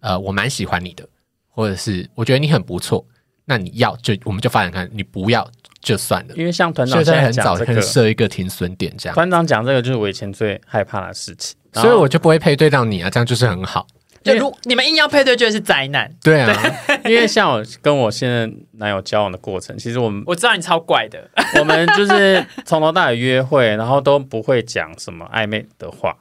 [0.00, 1.08] 呃我蛮喜欢你的，
[1.48, 3.02] 或者是我觉得你很不错，
[3.46, 5.50] 那你要就我们就发展看，你不要
[5.80, 6.34] 就算了。
[6.36, 13.86] 因为像团长现在在很早可以讲这个，设一个停损点，这样，团长讲这个就是我以前最害怕的事情，所以我就不会配对到你啊，这样就是很好。
[14.22, 16.10] 就如你们硬要配对，就会是灾难。
[16.22, 16.52] 对啊，
[17.04, 26.16] 因为像我跟我现在男友交往的过程，其实我们我知道你超怪的， 我们就是从头到尾约会，然后都不会讲什么暧昧的话，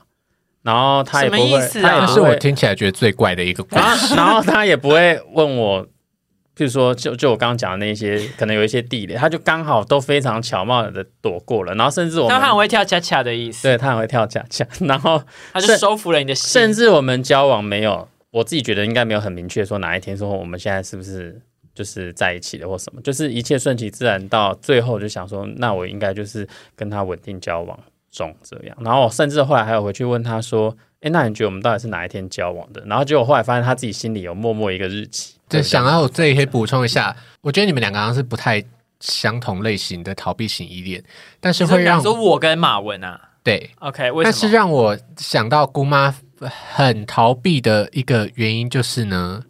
[0.64, 4.16] 然后他也不会，他也不会，听起来觉得最怪的一个故事。
[4.16, 5.86] 然后他也不会问我，
[6.56, 15.22] 譬如说就就我刚刚讲的那些， 可能有一些地雷，他就刚好都非常巧妙的躲过了，然后甚至我他很会跳恰恰的意思，对他很会跳恰恰， 然后
[15.54, 16.74] 他就收服了你的心甚。
[16.74, 21.42] 至我们交往没有，我自己觉得应该没有很明确说哪一天说我们现在是不是
[21.74, 27.80] 就是在一起的或什么，就是一切顺其自然，到最后就想说，那我应该就是跟他稳定交往
[28.12, 28.76] 中这样。
[28.82, 32.84] 然后甚至后来还有回去问他说，哎，那你觉得我们到底是哪一天交往的？
[32.86, 35.36] 然后结果后来发现他自己心里有默默一个日期。
[35.52, 38.64] 对，想要我这里可以补充一下，我觉得你们两个好像是不太
[39.00, 41.04] 相同类型的逃避型依恋，
[41.40, 44.50] 但是会让你说我跟马文啊对，，OK，为但是？
[44.52, 46.14] 让我想到姑妈
[46.74, 49.44] 很逃避的一个原因就是呢，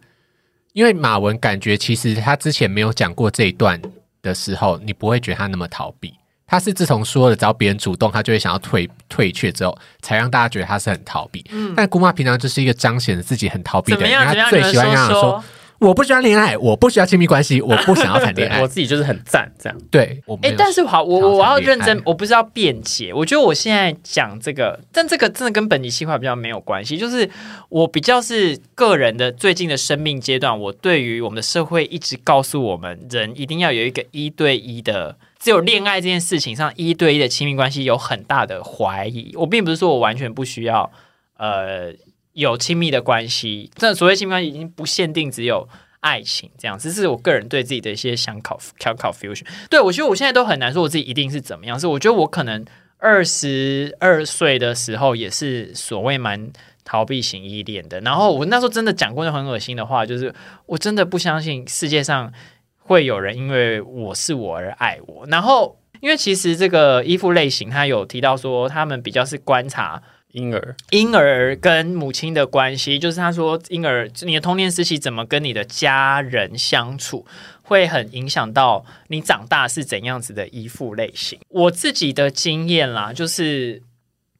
[0.72, 3.80] 因为马文感觉其实他之前没有讲过这一段
[4.22, 6.14] 的时候，你不会觉得他那么逃避。
[6.46, 11.44] 他是自从说了，只要别人主动，他就会想要退退却之后，才让大家觉得他是很逃避。
[11.50, 14.26] 嗯但姑妈平常就是一个彰显自己很逃避的人，怎么样？
[14.26, 14.50] 怎么样？
[14.50, 15.44] 她最喜欢让人说说。
[15.82, 18.68] 我不需要恋爱，我不需要亲密关系，我不想要谈恋爱我。
[18.68, 19.78] 自己就是很赞这样。
[19.90, 23.12] 对，我没哎、有但是好，我我我要认真，我不是要辩解。
[23.12, 26.96] 我觉得我现在讲这个，但这个真的跟本体计划比较没有关系。
[26.96, 27.28] 就是
[27.68, 39.34] 我比较是个人的最近的生命阶段，我对于我们的社会一直告诉我们，人一定要有一个一对一的，只有恋爱这件事情上一对一的亲密关系有很大的怀疑。
[39.36, 40.90] 我并不是说我完全不需要，
[41.36, 41.92] 呃，
[42.32, 43.70] 有亲密的关系。
[43.76, 45.68] 这所谓亲密关系已经不限定只有。
[46.02, 49.46] 爱情这样，这是我个人对自己的一些想考考考 fusion。
[49.70, 52.64] 对我觉得我现在都很难说我自己一定是怎么样，是我觉得我可能
[52.98, 56.50] 二十二岁的时候也是所谓蛮
[56.84, 58.00] 逃避型依恋的。
[58.00, 60.34] 然后我那时候真的讲过那很恶心的话，就是
[60.66, 62.32] 我真的不相信世界上
[62.78, 65.24] 会有人因为我是我而爱我。
[65.28, 77.26] 然后，因为其实这个依附类型，他有提到说，他们比较是观察婴儿婴儿跟母亲的关系，就是他说婴儿你的童年时期怎么跟你的家人相处，
[77.62, 81.38] 会很影响到你长大是怎样子的依附类型。
[81.48, 83.82] 我自己的经验啦，就是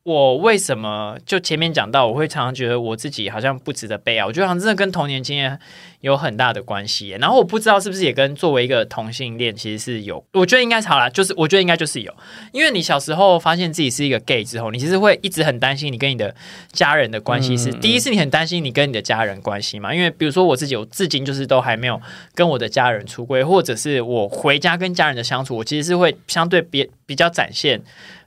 [0.05, 5.57] 我为什么就前面讲到，我会常常觉得我自己好像不值得被爱，我觉得好像真的跟童年经验
[6.01, 7.11] 有很大的关系。
[7.11, 12.13] 然后我不知道是不是也跟作为一个同性恋其实是有，我觉得应该是好啦，就是我觉得应该就是有，
[12.51, 16.35] 因为你小时候发现自己是一个 gay 之后，你其实会一直很担心你跟你的
[16.73, 22.01] 家人的关系是，嗯第一是你很担心你跟你的家人关系嘛，因为比如说我自己，我至今就是都还没有
[22.35, 27.81] 跟我的家人出柜，或者是我回家跟家人的相处，我其实是会相对比比较展现。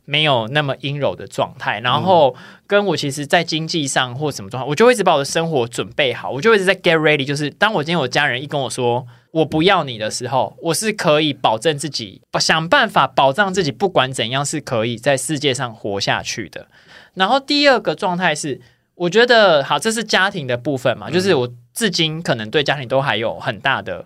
[0.06, 7.26] 没有那么阴柔的状态，然后跟我其实，在经济上或什么状态，我就一直把我的生活准备好，我就一直在 get ready。
[7.26, 16.68] 就是当我今天我家人一跟我说我不要你的时候，我是可以保证自己，想办法保障自己，不管怎样是可以在世界上活下去的。
[17.16, 18.62] 然后第二个状态是，
[18.96, 24.06] 我觉得好，这是家庭的部分嘛，就是我至今可能对家庭都还有很大的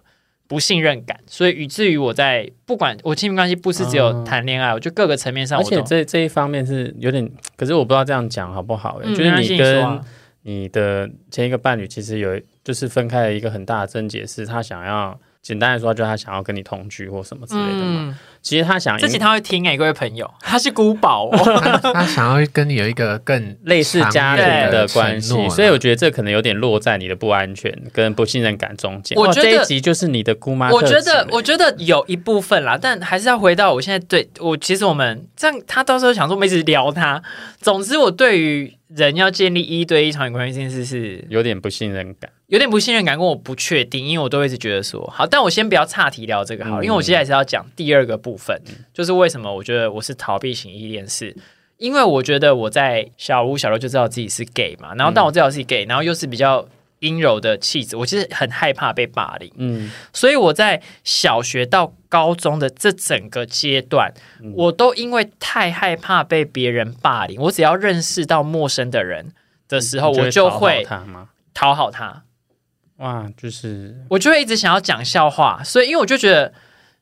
[0.49, 10.01] 不信任感，所以以至于我在不管我亲密关系不是只有谈恋爱，我就各个层面上而且我都这这一方面是有点，可是我不知道这样讲好不好、欸嗯就是你跟
[10.41, 18.11] 你的前一个伴侣其实有就是分开了一个很大的症结，是他想要简单来说，就是他想要跟你同居或什么之类的嘛。
[18.11, 21.59] 嗯，其实他想这集他会听哎、各位朋友，他是孤宝哦。
[21.59, 29.17] 他他想要跟你有一个更类似家庭的关系，所以我觉得这可能有点落在你的不安全跟不信任感中间。
[29.17, 37.19] 我觉得这一集就是你的姑妈我觉得我觉得有一部分啦，但还是要回到我现在对我，其实我们这样，他到时候想说我们一直聊他。
[37.59, 42.29] 总之，我对于人要建立一对一长远关系这件事是有点不信任感。
[42.49, 48.59] 有点不信任感，跟我不确定，因为我都一直觉得说好，但我先不要岔题聊这个好了，嗯因为我接下来是要讲第二个部分，
[48.93, 51.35] 就是为什么我觉得我是逃避型依恋是。
[51.77, 56.67] 因为我觉得我在小五、小六就知道自己是 gay 嘛，然后但我知道自己 gay，然后又是比较
[56.99, 59.49] 阴柔的气质，我其实很害怕被霸凌。
[59.55, 69.31] 嗯，所以我在小学到高中的这整个阶段，嗯我都因为太害怕被别人霸凌，我只要认识到陌生的人
[69.69, 70.85] 的时候，你我就会？
[71.53, 72.23] 讨好他，
[72.99, 76.53] 哇，就是我就会一直想要讲笑话，所以因为我就觉得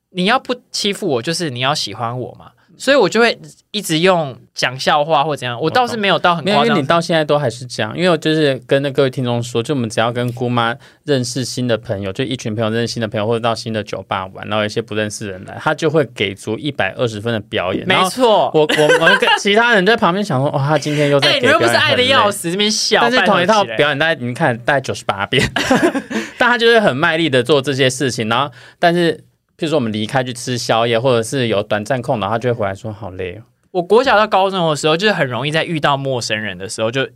[0.09, 2.51] 你要不欺负我，就是你要喜欢我嘛。
[2.77, 3.37] 所以我就会
[3.71, 6.87] 一直用讲笑话或怎样，我倒是没有到很没有，夸张因为你。
[6.87, 7.95] 到现在都还是这样。
[7.97, 17.85] 因为我就是跟那各位听众说，就我们只要跟姑妈认识新的朋友，就一群朋友认识新的朋友，或者到新的酒吧玩，然后一些不认识的人来，他就会给足一百二十分的表演。
[17.87, 25.45] 没错，我 我们跟其他人在旁边想说，哇，他今天又在哎、给你又不是爱的要死，这边笑，但是同一套表演，大家你看大概九十八遍，
[26.37, 29.25] 但他就是很卖力的做这些事情，然后但是。
[29.57, 33.41] 譬如说我们离开去吃宵夜，或者是有短暂空档，他就会回来说好累哦。
[33.71, 37.09] 我国小到高中的时候，就是很容易在遇到陌生人的时候，就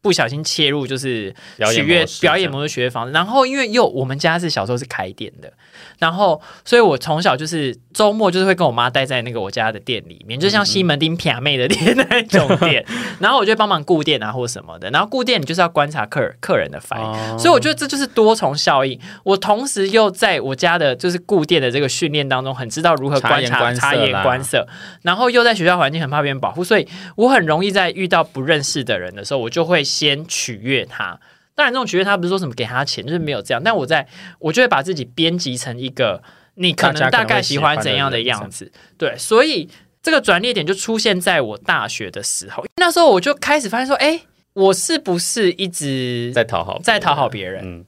[0.00, 3.12] 不小心切入，就是表演表演魔术学方式。
[3.12, 5.52] 然后因为又我们家是小时候是开店的，
[5.98, 12.84] 然后所以我从小就是周末就是会跟我妈待在那个我家的店里面，就像西门町撇妹的店那种店，
[13.18, 14.90] 然后我就会帮忙顾店啊或什么的。
[14.90, 17.06] 然后顾店你就是要观察客人客人的反应。
[17.06, 18.98] 哦所以我觉得这就是多重效应。
[19.22, 24.66] 我同时又在我家的就是顾店的这个训练当中，很知道如何观察、察言观色，
[25.02, 26.86] 然后又在学校环境很怕别人保护，所以
[27.16, 31.18] 我很容易在遇到不认识的人的时候，我就会先取悦他。
[31.58, 33.60] 当然，这种取悦他不是说什么给他钱，就是没有这样。
[33.60, 34.06] 但我在
[34.38, 36.22] 我就会把自己编辑成一个
[36.54, 39.68] 你可能大概喜欢怎样的样子，对，所以
[40.00, 42.64] 这个转捩点就出现在我大学的时候。
[42.76, 44.20] 那时候我就开始发现说，哎，
[44.52, 47.64] 我是不是一直在讨好在讨好别人？
[47.64, 47.84] 嗯，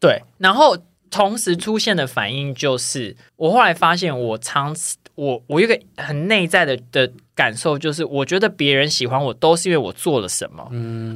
[0.00, 0.78] 对，然后
[1.10, 4.74] 同时出现的反应就是，我后来发现我常
[5.14, 10.68] 我我有一个很内在的的感受，就是我觉得别人喜欢我都是因为我做了什么，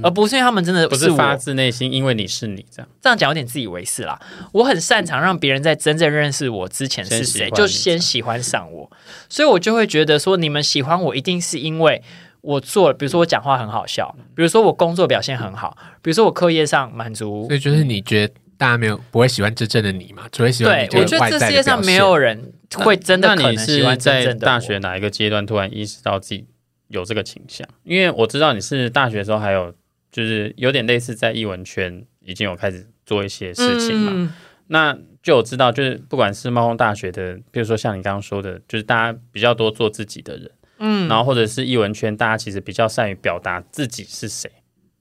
[0.04, 2.88] 而不是因为他们真的不是发自内心，因为你是你这样。
[3.00, 4.16] 这样讲有点自以为是啦。
[4.52, 8.88] 我很擅长让别人在真正认识我之前是谁，就先喜欢上我，
[9.28, 12.00] 所以我就会觉得说，你们喜欢我一定是因为。
[12.42, 26.46] 我做了，比如说我讲话很好笑，比如说我工作表现很好，比如说我课业上满足所以就是你觉得大家没有不会喜欢真正的你嘛，只会喜欢对你，对我觉得这世界上没有人会真的可能喜欢真在正的我大学哪一个阶段突然意识到自己
[26.86, 27.68] 有这个倾向？
[27.82, 29.74] 因为我知道你是大学的时候还有
[30.12, 34.12] 就是有点类似在艺文圈已经有开始做一些事情嘛。
[34.14, 34.32] 嗯
[34.68, 44.48] 那就我知道，就是不管是猫空大学的，比如说像你刚刚说的，就是大家比较多做自己的人，嗯然后或者是艺文圈，大家其实比较善于表达自己是谁。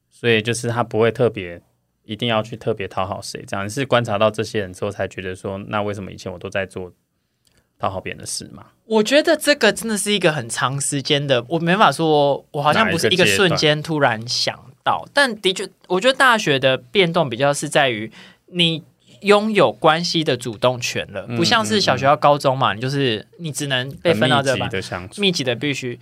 [0.10, 1.62] 所以就是他不会特别
[2.12, 6.92] 一定要去特别讨好谁，这样是观察到这些人之后才觉得说，那为什么以前我都在做
[7.80, 8.66] 讨好别人的事嘛？
[8.86, 18.12] 我觉得这个真的是一个很长时间的，我没法说，我好像不是一个瞬间突然想到，但的确，我觉得大学的变动比较是在于
[18.48, 18.84] 你
[19.22, 25.98] 拥有关系的主动权了，不像是小学到高中嘛，你就是你只能被分到这班，的相处，密集的必须。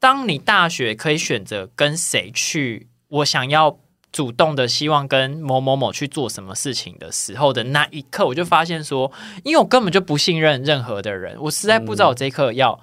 [0.00, 3.78] 当你大学可以选择跟谁去，我想要
[4.16, 9.12] 主动的希望跟某某某去做什么事情的时候的那一刻，我就发现说，
[9.44, 12.80] 因为我根本就不信任任何的人，我实在不知道我这一刻要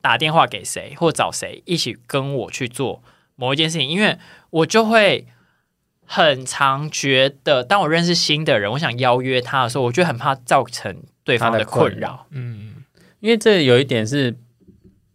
[0.00, 3.02] 打电话给谁或找谁一起跟我去做
[3.34, 4.16] 某一件事情，因为
[4.50, 5.26] 我就会
[6.04, 12.28] 很常觉得，当我认识新的人，我想邀约他的时候，我就很怕造成对方的困扰。
[12.30, 12.84] 嗯，
[13.18, 14.36] 因为这有一点是。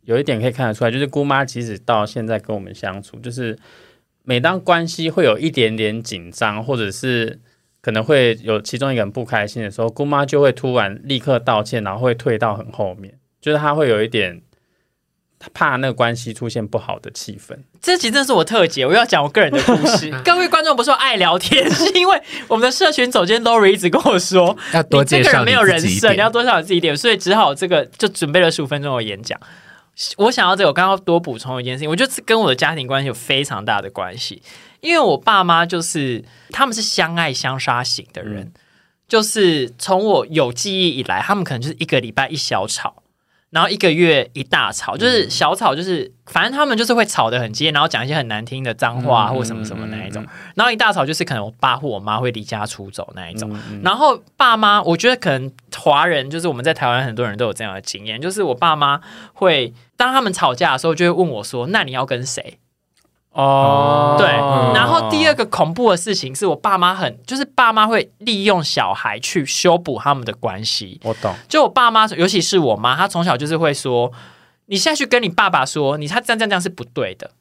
[0.06, 3.58] 有一点可以看得出来，就是姑妈即使到现在跟我们相处，就是
[4.24, 7.40] 每当关系会有一点点紧张，或者是
[7.82, 14.42] 可能会有其中一个人不开心的时候，姑妈就会突然立刻道歉，然后会退到很后面，就是她会有一点
[15.54, 17.58] 怕那个关系出现不好的气氛。
[17.82, 20.10] 这集真是我特辑，我要讲我个人的故事。
[20.24, 29.38] 各位观众不是说爱聊天，是因为我们的社群总监 Lori 一直跟我说， 要多介绍没有人设，你要多介绍自己一点，所以只好这个就准备了十五分钟的演讲。
[30.18, 34.42] 我想要这个，我刚刚多补充一件事情，我觉得跟我的家庭关系有非常大的关系，
[34.82, 38.52] 因为我爸妈就是他们是相爱相杀型的人，
[39.08, 43.03] 就是从我有记忆以来，他们可能就是一个礼拜一小吵。
[43.54, 50.26] 然后一个月一大吵，就是小吵，就是反正他们就是会吵得很激烈，然后讲一些很难听的脏话或什么什么那一种。
[50.56, 53.56] 然后一大吵就是可能我爸或我妈会离家出走那一种。
[53.84, 59.00] 然后爸妈，我觉得可能华人就是我们在台湾很多人都有这样的经验，就是我爸妈
[59.34, 62.58] 会当他们吵架的时候，就会问我说：“那你要跟谁？”
[63.34, 64.28] 哦，对，
[64.76, 71.00] 然后第二个恐怖的事情是我爸妈很，就是爸妈会利用小孩去修补他们的关系。
[71.04, 74.12] 我懂，就我爸妈，尤其是我妈，她从小就是会说，
[74.68, 77.32] 你现在去跟你爸爸说，你他这样这样这样是不对的。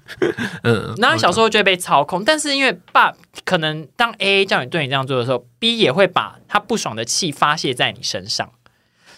[0.62, 3.10] 嗯，然后小时候就会被操控，但是因为爸
[3.46, 8.50] 可能当 A 叫你对你这样做的时候，B 也会把他不爽的气发泄在你身上，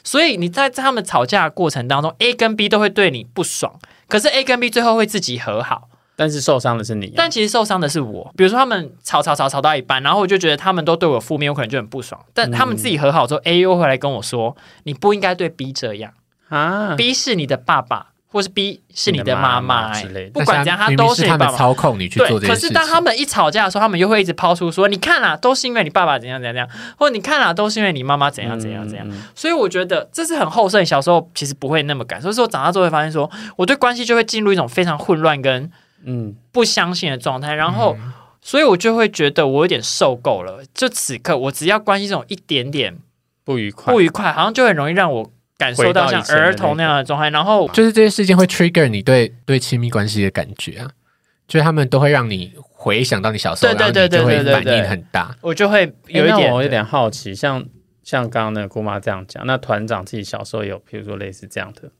[0.04, 3.74] 所以你在在他们吵架的过程当中，A 跟 B 都会对你不爽，
[4.06, 5.88] 可是 A 跟 B 最后会自己和好。
[6.22, 8.32] 但是受伤的是你，但其实受伤的是我。
[8.36, 12.20] 比如说他们吵吵吵吵到一半，然后我就觉得他们都对我负面，我可能就很不爽。
[12.32, 16.12] 但他们自己和好之后，A 又回来跟我说：“你不应该对 B 这样
[16.48, 20.26] 啊，B 是你的爸爸，或是 B 是你的妈妈之类。
[20.30, 29.04] 不管怎样，他都是他们操控你去做这可是当他们一吵架的时候，他们又会一直抛出说：你看啦，都是因为你爸爸怎样怎样怎样，或者你看啦，都是因为你妈妈怎样怎样怎样。
[29.34, 30.86] 所以我觉得这是很后生。
[30.86, 35.70] 小时候其实不会那么感，所以说长大之后会发现，说我对关系就会进入一种非常混乱跟。
[36.04, 37.96] 嗯，不相信的状态，然后，
[38.40, 40.62] 所以我就会觉得我有点受够了。
[40.74, 42.96] 就此刻，我只要关心这种一点点
[43.44, 47.30] 不愉快，不愉快，好像就很容易让我感受到像儿童那样的状态。
[47.30, 50.90] 然后，就是这些事件会 trigger 你对对亲密关系的感觉啊，
[51.46, 55.36] 就是他们都会让你回想到你小时候，对对对对对，反应很大。
[55.40, 57.64] 我就会有一点，我有点好奇，像
[58.02, 61.90] 像刚刚那个姑妈这样讲，那团长自己小时候有，比如说类似这样的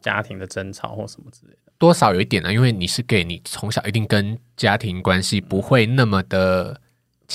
[0.00, 1.58] 家庭的争吵或什么之类的。
[1.82, 6.80] 多少有一点呢，因为你是 gay，你从小一定跟家庭关系不会那么的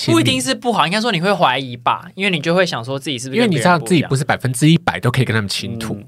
[0.06, 6.02] 不一定是不好，应该说你会怀疑吧，因为你就会想说自己是不是因为你知道自己不是百分之一百都可以跟他们倾吐，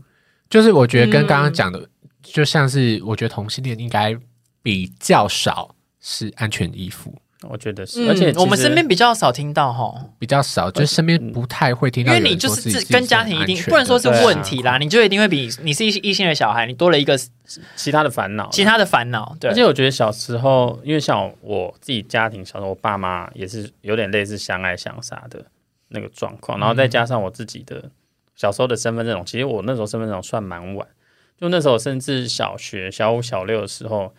[0.48, 1.86] 就是我觉得跟刚刚讲的，
[2.22, 4.16] 就像是我觉得同性恋应该
[4.62, 7.14] 比较少是安全依附。
[7.48, 12.14] 我觉得是，而且我们身边比较少听到哈，比较少，就是身边不太会听到。
[12.14, 17.18] 因为你就是跟家庭一定不能说是问题啦，你就一定会比你是异异性的小孩，你多了一个
[17.76, 19.34] 其他的烦恼，其他的烦恼。
[19.40, 25.42] 对，而且我觉得小时候，因为像我自己家庭，小时候我爸妈也是有点类似相爱相杀的
[25.88, 27.90] 那个状况，然后再加上我自己的
[28.36, 30.86] 小时候的身份认同，其实我那时候身份认同算蛮晚，
[31.40, 34.12] 就那时候甚至小学小五小六的时候。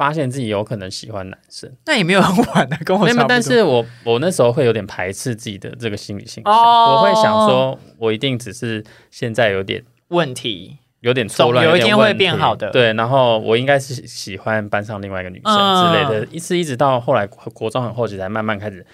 [0.00, 3.26] 发现自己有可能喜欢男生，那也没有很晚的，跟我差不多。
[3.28, 12.70] 但是我我那时候会有点排斥自己的这个心理倾向，我会想说，我一定只是现在有点问题，有点错乱，有一天会变好的。
[12.70, 18.86] 对，然后我应该是喜欢班上另外一个女生之类的，一直一直到后来国中很后期才慢慢开始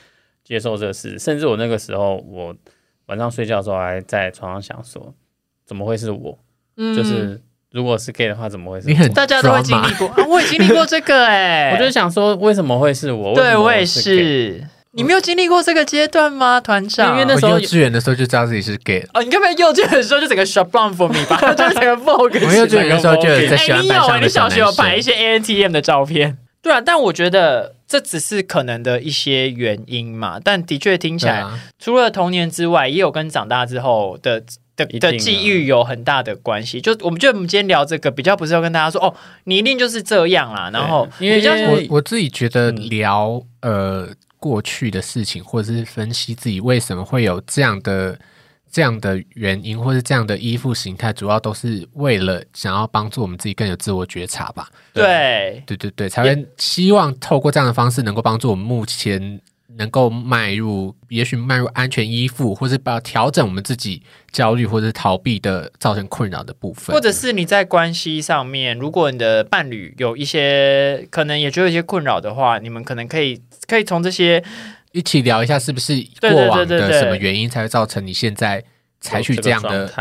[0.43, 2.53] 接受这个事，甚至我那个时候，我
[3.07, 5.15] 晚上睡觉的时候还在床上想说，
[5.65, 6.37] 怎么会是我？
[6.77, 7.41] 就是。
[7.77, 9.09] 如果是 gay 的话，怎么会是？
[9.11, 10.17] 大家都会经历过啊！
[10.27, 13.35] 我也经历过这个哎，我就想说，为什么会是我？
[13.35, 14.65] 对我也是。
[14.93, 17.11] 你没有经历过这个阶段吗，团长？
[17.11, 19.23] 因为那时候幼稚园的时候就知道自己是 gay 哦。
[19.23, 22.47] 你根本幼稚园的时候就整个 shut down for me 吧，就整个 focus。
[22.47, 24.21] 我幼稚园的时候就有在喜欢班上你有？
[24.23, 26.39] 你小学有拍一些 A N T M 的照片？
[26.63, 30.41] 对啊，但我觉得这只是可能的一些原因嘛。
[30.43, 34.43] 但的确听起来，啊，除了童年之外，也有跟长大之后的
[34.77, 36.81] 的的际遇有很大的关系。
[36.81, 39.15] 就我们觉得我们今天聊这个，比较不是要跟大家说哦，
[39.45, 44.09] 你一定就是这样啦，然后因为我我自己觉得嗯聊、呃
[44.39, 48.17] 过去的事情，或者是分析自己为什么会有这样的
[48.71, 54.69] 这样的原因，或是这样的依附形态，主要都是为了想要帮助我们自己更有自我觉察吧。
[54.93, 59.41] 对对对对，才会希望透过这样的方式，能够帮助我们目前
[59.79, 64.03] 能够迈入，也许迈入安全依附，或是把调整我们自己
[64.33, 74.43] 焦虑或者是逃避的造成困扰的部分，或者是你在关系上面，如果你的伴侣有一些可能也觉得有一些困扰的话，你们可能可以可以从这些
[74.93, 78.65] 一起聊一下，是不是过往的什么原因才会造成你现在
[79.01, 79.93] 采取这样的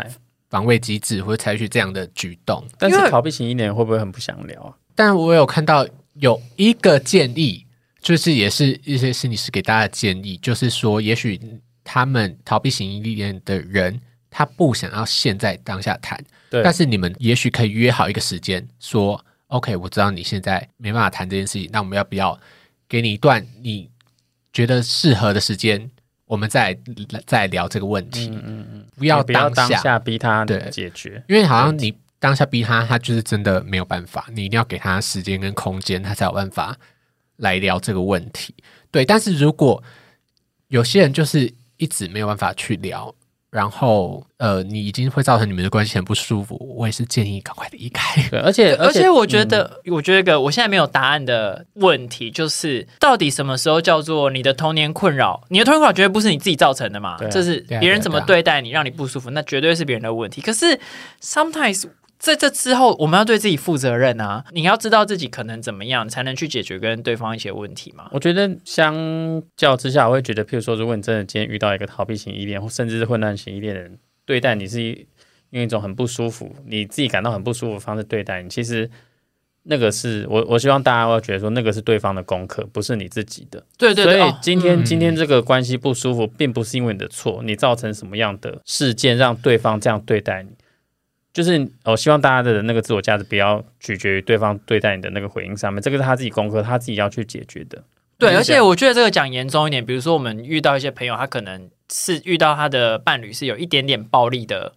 [0.49, 2.63] 防卫机制，或者采取这样的举动？
[2.77, 4.73] 但是逃避型依恋会不会很不想聊啊？
[4.95, 7.64] 但我有看到有一个建议，
[8.05, 11.41] 就是也是一些心理师给大家的建议，就是说，也许
[11.83, 13.99] 他们逃避型依恋的人，
[14.29, 22.39] 他不想要现在当下谈，对但是你们也许可以约好一个时间，说 OK，我知道你现在没办法谈这件事情，那我们要不要
[22.87, 23.89] 给你一段你
[24.53, 25.89] 觉得适合的时间，
[26.25, 26.77] 我们再
[27.25, 31.23] 再聊这个问题，嗯嗯嗯，不要当下下逼他对解决。
[31.27, 36.77] 因为好像你当下逼他，他就是真的没有办法，你一定要给他时间跟空间，他才有办法
[37.37, 38.53] 来聊这个问题。
[38.91, 39.83] 对，但是如果
[40.67, 43.13] 有些人就是一直没有办法去聊，
[43.51, 48.21] 然后呃，你已经会造成你们的关系很不舒服，我也是建议赶快离开。
[48.29, 55.45] 对，而且而且我觉嗯得，我觉得一个我现在没有答案的问题，就是到底什么时候叫做你的童年困扰？
[55.49, 60.41] 你的童年困扰绝对不是你自己造成的嘛，这是别人怎么对啊对待你，让你不舒服，那绝对是别人的问题。
[60.41, 60.77] 可是
[61.21, 61.85] sometimes
[62.25, 64.43] 在这之后，我们要对自己负责任啊！
[64.51, 68.09] 你要知道自己可能怎么样，才能去解决跟对方一些问题嘛。
[68.11, 68.95] 我觉得相
[69.55, 75.05] 较之下，我会觉得，譬如说，如果你真的今天遇到一个逃避型依恋，或甚至是混乱型依恋的人，对待你是
[75.51, 78.89] 用一种很不舒服，你自己感到很不舒服的方式对待你，其实
[79.67, 83.63] 那个是我我希望大家要觉得说，那个是对方的功课，不是你自己的。
[83.77, 90.49] 对对对，所以哦今天、嗯今天这个关系不舒服，并不是因为你的错，你造成什么样的事件让对方这样对待你，
[91.35, 97.83] 就是我希望大家的那个自我价值不要取决于对方对待你的那个回应上面，这个是他自己功课，他自己要去解决的。
[98.17, 104.73] 对，而且我觉得这个讲严重一点，比如说我们遇到一些朋友，他可能是遇到他的伴侣是有一点点暴力的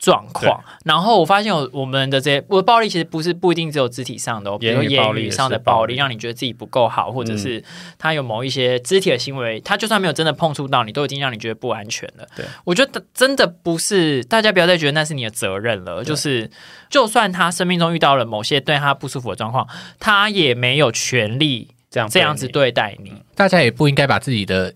[0.00, 7.62] 状况，然后我发现我我们的这些，我的暴力其实不是不一定只有肢体上的、哦，比如说言语上的是暴力暴力，让你觉得自己不够好，或者是
[7.98, 12.26] 他有某一些肢体的行为，他就算没有真的碰触到你，都已经让你觉得不安全了。
[12.34, 16.50] 对，我觉得真的不是大家不要再觉得那是你的责任了，就是
[16.88, 23.12] 就算他生命中遇到了某些对他不舒服的状况，他也没有权利这样这样子对对待你。
[23.34, 24.72] 大家也不应该把自己的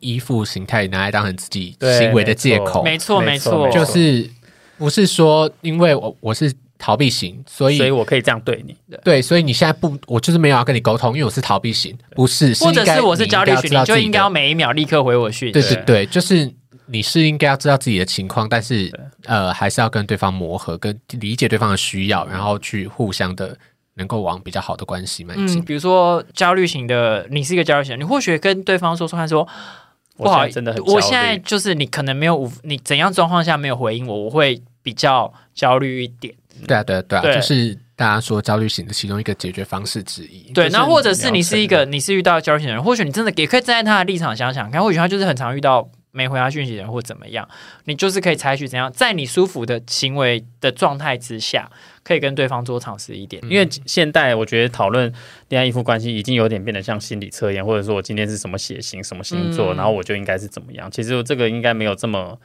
[0.00, 3.70] 依附形态拿来当成自己行为的借口，没错没没错。
[3.70, 4.28] 就是
[4.78, 8.76] 不是说因为我我是逃避型，所，以所以我可以这样对你。
[9.02, 15.52] 对，所以你现在不，我就是没有要跟你沟通，因为我是逃避型，不是，或者是我是焦虑群，知道自己的你就应该要每一秒立刻回我讯息。
[15.52, 16.52] 对对对，就是
[16.86, 18.92] 你是应该要知道自己的情况，但是
[19.24, 23.56] 呃，还是要跟对方磨合，跟理解对方的需要，然后去互相的
[23.94, 25.58] 能够往比较好的关系迈进。
[25.58, 29.48] 嗯，比如说焦虑型的，你是一个焦虑型，你或许跟对方说说看说，
[30.16, 36.34] 不我好真的很，我现在就是你可能没有五你怎样状况下没有回应我，我会比较焦虑一点。
[36.66, 40.50] 对啊，对啊，对啊，对就是大家说焦虑型的其中一个解决方式之一。
[40.54, 45.86] 对，就是然后或者是你是一个你是遇到焦虑型的人，或许你真的也可以站在他的立场想想看，或许他就是很常遇到
[46.16, 47.46] 没回他讯息的人或怎么样，
[47.84, 51.70] 你就是可以采取怎样在你舒服的行为的状态之下，
[52.02, 53.42] 可以跟对方多尝试一点。
[53.50, 55.12] 因为现代我觉得讨论
[55.50, 60.90] 恋爱依附关系已经有点变得像心理测验，或者说我今天是什么血型、什么星座，嗯然后我就应该是怎么样。
[60.90, 62.38] 其实这个应该没有这么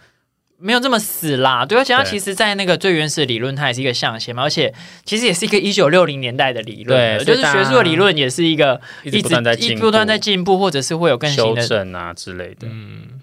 [0.64, 4.72] 没有这么死啦，对，而且它其实，在那个最原始的理论，它也是一个象限嘛，而且
[5.04, 11.68] 其实也是一个一九六零年代的理论，对就是学术的理论也是一个一直不断在一进步、不断在进步，或者是会有更新修的。
[11.68, 12.68] 正啊之类的。
[12.70, 13.20] 嗯，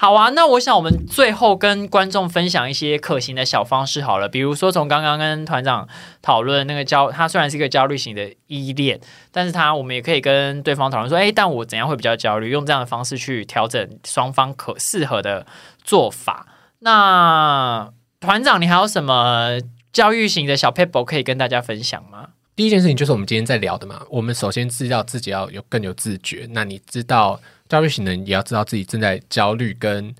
[0.00, 5.86] 好啊，那我想我们最后跟观众分享一些可行的小方式好了，比如说从刚刚跟团长
[6.22, 8.98] 讨论那个焦，他虽然是一个焦虑型的依恋，
[9.30, 15.46] 但是他我们也可以跟对方讨论说，哎，但我怎样会比较焦虑，用这样的方式去调整双方可适合的
[15.84, 16.46] 做法。
[16.78, 17.90] 那
[18.20, 19.58] 团长，你还有什么
[19.92, 22.28] 教育型的小 paper 可以跟大家分享吗？
[22.56, 24.00] 第一件事情就是我们今天在聊的嘛。
[24.08, 26.48] 我们首先知道自己要有更有自觉。
[26.52, 27.38] 那你知道
[27.70, 30.12] 焦虑型的人也要知道自己正在焦虑跟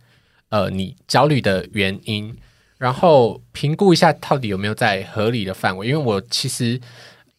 [0.49, 2.35] 呃你焦虑的原因，
[2.79, 5.89] 然后评估一下到底有没有在合理的范围。
[5.89, 6.81] 因为我其实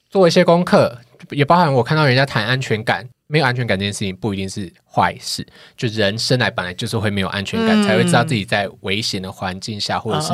[0.10, 1.00] 做一些功课，
[1.30, 5.48] 也包含我看到人家谈安全感，没有安全感这件事情不一定是坏事，
[5.78, 10.34] 就人生来本来就是会没有安全感，嗯才会知道自己在危险的环境下，或者是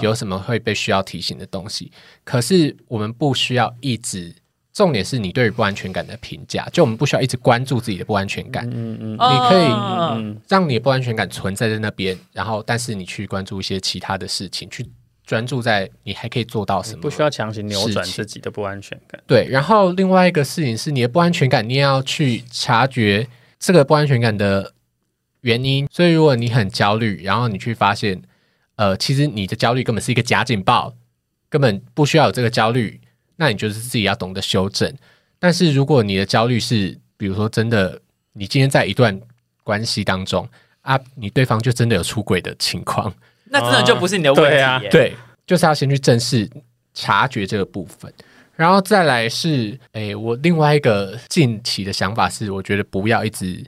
[0.00, 1.90] 有什么会被需要提醒的东西。
[2.22, 4.32] 可是我们不需要一直，
[4.76, 14.86] 重点是你对于不安全感的评价，就我们不需要一直关注自己的不安全感，嗯嗯你可以让你的不安全感存在在那边，然后但是你去关注一些其他的事情，去
[15.24, 19.18] 专注在你还可以做到什么，不需要强行扭转自己的不安全感。
[19.26, 23.26] 对，然后另外一个事情是你的不安全感，你也要去察觉
[23.58, 24.74] 这个不安全感的
[25.40, 25.88] 原因。
[25.90, 28.20] 所以如果你很焦虑，然后你去发现，
[28.74, 30.92] 呃，其实你的焦虑根本是一个假警报，
[31.48, 33.00] 根本不需要有这个焦虑，
[33.36, 34.92] 那你就是自己要懂得修正。
[35.38, 38.00] 但是如果你的焦虑是，比如说真的，
[38.32, 39.20] 你今天在一段
[39.62, 40.48] 关系当中
[40.80, 43.12] 啊，你对方就真的有出轨的情况，
[43.50, 44.82] 那真的就不是你的问题对啊。
[44.90, 45.14] 对，
[45.46, 46.48] 就是要先去正视、
[46.94, 48.12] 察觉这个部分，
[48.54, 53.64] 然后再来是，诶，我另外一个近期的想法是，我觉得不要一直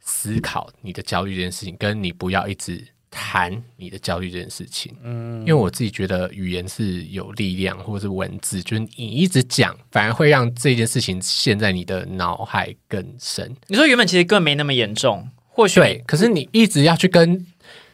[0.00, 4.94] 思考你的焦虑这件事情，跟你不要一直谈你的焦虑这件事情。
[5.02, 13.54] 嗯，因为我自己觉得语言是有力量，或者是文字，就是你一直讲，反而会让这件事情陷在你的脑海更深。
[13.66, 17.46] 你说原本其实根本没那么严重，或许对，可是你一直要去跟。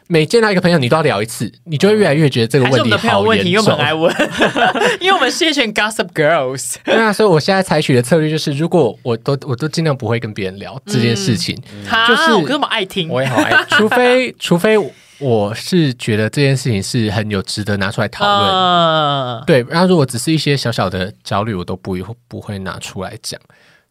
[0.09, 6.75] 每见到一个朋友，你都要聊一次，你就会越来越觉得这个问题好问题，严重因为我们很爱问， 因为我们是一群 gossip girls。
[6.85, 14.77] 对啊，所以我现在采取的策略就是，如果我都我都尽量不会跟别人聊这件事情，哈就是我这么爱听，我也好爱除非除非
[15.19, 18.51] 我是觉得这件事情是很有值得拿出来讨论。
[18.51, 21.97] 嗯对，然后如果只是一些小小的焦虑，我都不
[22.27, 23.39] 不会拿出来讲。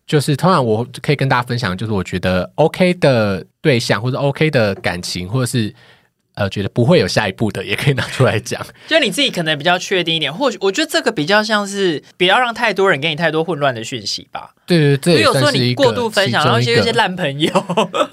[0.07, 5.75] 就是通常我可以跟大家分享，就是我觉得 OK 的对象或者 OK 的感情，或者是
[6.35, 8.65] 呃觉得不会有下一步的，也可以拿出来讲。
[8.87, 14.55] 就你自己可能比较确定一点，或许我觉得这个比较像是不要让太多人给你太多混乱的讯息吧。
[14.65, 17.51] 对对对，这也因为有时候算是一个你过度分享，然后一些一些烂朋友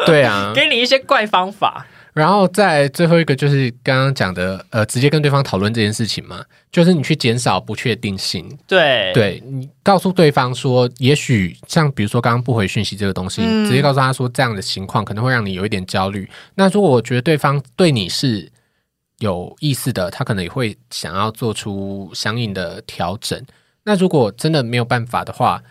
[0.08, 16.30] 对啊， 给你一些怪方法，然后再最后一个就是刚刚讲的，呃，直接跟对方讨论这件事情嘛，就是你去减少不确定性，对对你告诉对方说，也许像比如说刚刚不回讯息这个东西，嗯直接告诉他说这样的情况可能会让你有一点焦虑。
[16.56, 18.52] 那如果我觉得对方对你是
[19.20, 23.42] 有意思的，他可能也会想要做出相应的调整。
[23.86, 25.62] 那如果真的没有办法的话，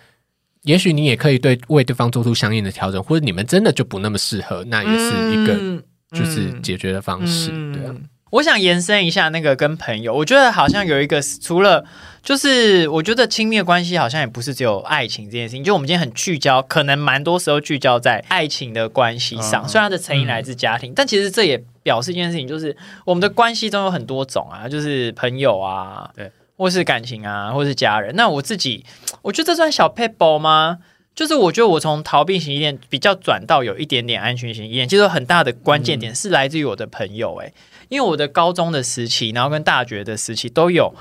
[0.62, 5.82] 也许你也可以对为对方做出相应的调整，或者你们真的就不那么适合，那也是一个嗯
[6.12, 6.62] 就是嗯。
[6.62, 7.82] 解决的方式，对
[8.30, 11.84] 我想延伸一下那个跟朋友，我觉得好像有一个除了
[12.22, 19.68] 就是我觉得亲密的关系好像也不是只有爱情这件事情，就我们今天很聚焦，可能蛮多时候聚焦在爱情的关系上，嗯。
[19.68, 28.16] 虽然它的成因来自家庭，但其实这也表示一件事情，就是我们的关系中有很多种啊，就是朋友啊，对，或是感情啊，或是家人。
[28.16, 28.82] 那我自己，
[29.20, 30.78] 我觉得这算小 p e b l 吗？
[31.14, 37.52] 就是我觉得我从逃避型依恋比较转到有一点点安全型依恋，其实有很大的关键点是来自于我的朋友、欸，
[37.88, 40.94] 因为我的高中的时期，然后跟大学的时期都有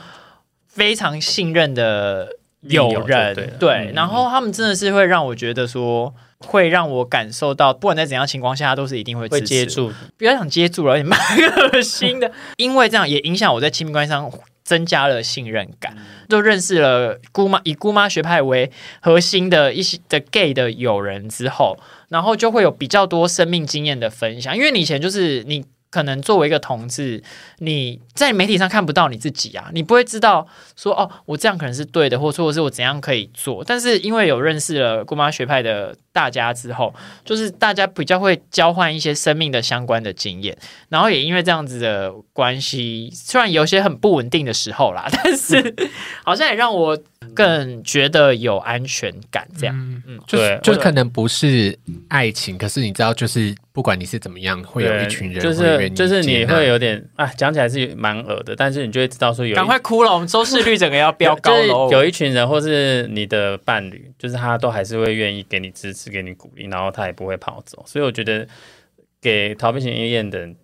[0.67, 2.27] 非常信任的
[2.61, 11.17] 友人，对对，嗯然后他们真的是会让我觉得说，会让我感受到，不管在怎样情况下，他都是一定会会接住，不要想接住了，有点蛮
[11.73, 12.31] 恶心的。
[12.57, 14.29] 因为这样也影响我在亲密关系上
[14.71, 15.93] 增加了信任感，
[16.29, 24.55] 就认识了姑妈以姑妈学派为核心的一些的 gay 的友人之后，然后就会有比较多生命经验的分享。
[24.55, 25.65] 因为你以前就是你。
[25.91, 27.21] 可能作为一个同志，
[27.59, 33.63] 你在媒体上看不到你自己啊，你不会知道说哦，我这样可能是对的，或者或是我怎样可以做。
[33.63, 36.93] 但是因为有认识了姑妈学派的大家之后，
[37.25, 45.75] 就是大家比较会交换一些生命的相关的经验，然后也因为这样子的关系，虽然有些很不稳定的时候啦，但是
[46.23, 46.97] 好像也让我
[47.33, 49.47] 更觉得有安全感。
[49.57, 49.75] 这样，
[50.07, 51.77] 嗯，就是对就是可能不是
[52.09, 61.95] 爱情，可是你知道，就是不管你是怎么样，会有一群人就是就是你会有点啊，讲起来是蛮恶的，但是你就会知道说有赶快哭了，我们收视率整个要飙高 就是。
[61.95, 67.83] 有一群人或是你的伴侣，就是他都还是会愿意给你支持、给你鼓励，然后他也不会跑走。
[67.85, 68.47] 所以我觉得
[69.21, 70.55] 给逃避型依恋的人，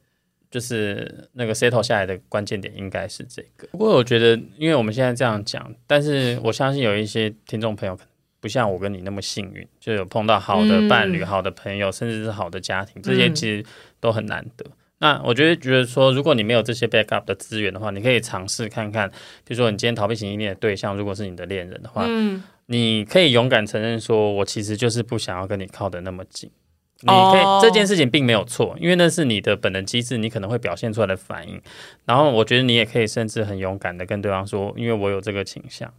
[0.50, 3.68] 就是那个 settle 下来的关键点应该是这个。
[3.72, 13.66] 不过我觉得，因为我们现在这样讲，但是我相信有一些听众朋友可能不像我跟你那么幸运，就有碰到好的伴侣、嗯好的朋友，甚至是好的家庭，这些嗯其实
[14.00, 14.66] 都很难得。
[15.00, 26.50] 那我觉得，觉得说，如果你没有这些 backup 的资源的话，你可以尝试看看，比如说你今天逃避型依恋的对象，如果是你的恋人的话，嗯，你可以勇敢承认说，我其实就是不想要跟你靠得那么近。
[27.02, 31.62] 你可以、哦这件事情并没有错，因为那是你的本能机制，你可能会表现出来的反应。
[32.06, 35.92] 然后我觉得你也可以甚至很勇敢的跟对方说，因为我有这个倾向，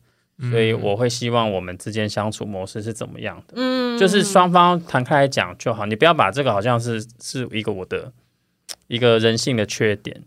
[0.50, 8.12] 所以我会希望我们之间相处模式是怎么样的，嗯就是双方谈开来讲就好，你不要把这个好像是是一个我的
[8.86, 10.22] 一个人性的缺点。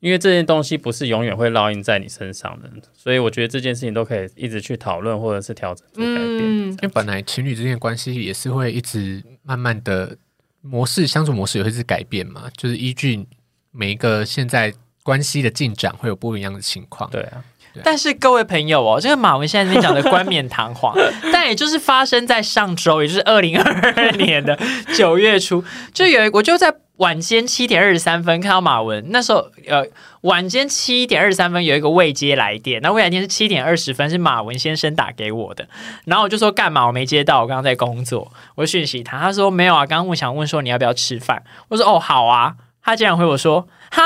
[0.00, 6.38] 因为这件东西不是永远会烙印在你身上的，所以我觉得这件事情都可以一直去讨论或者是调整做改变。
[6.38, 10.16] 嗯因为本来情侣之间的关系也是会一直慢慢的
[10.60, 13.26] 模式相处模式也会是改变嘛，就是依据
[13.72, 14.72] 每一个现在
[15.02, 17.10] 关系的进展会有不一样的情况。
[17.10, 17.42] 对啊，
[17.84, 20.94] 但是各位朋友哦，这个马文现在这边讲的冠冕堂皇，
[21.32, 24.58] 但也就是发生在上周，也就是二零二二年的
[24.96, 29.84] 九月初，就有一我就在晚间七点二十三分看到马文，那时候呃
[30.22, 35.68] 晚间七点二十三分有一个未接来电，那未来电是七点二十分是马文先生打给我的，
[36.06, 44.02] 然后我就说干嘛我没接到，我刚刚在工作，我就讯息他，他说没有啊，刚刚我想问说你要不要吃饭，我说哦好啊，他竟然回我说哈。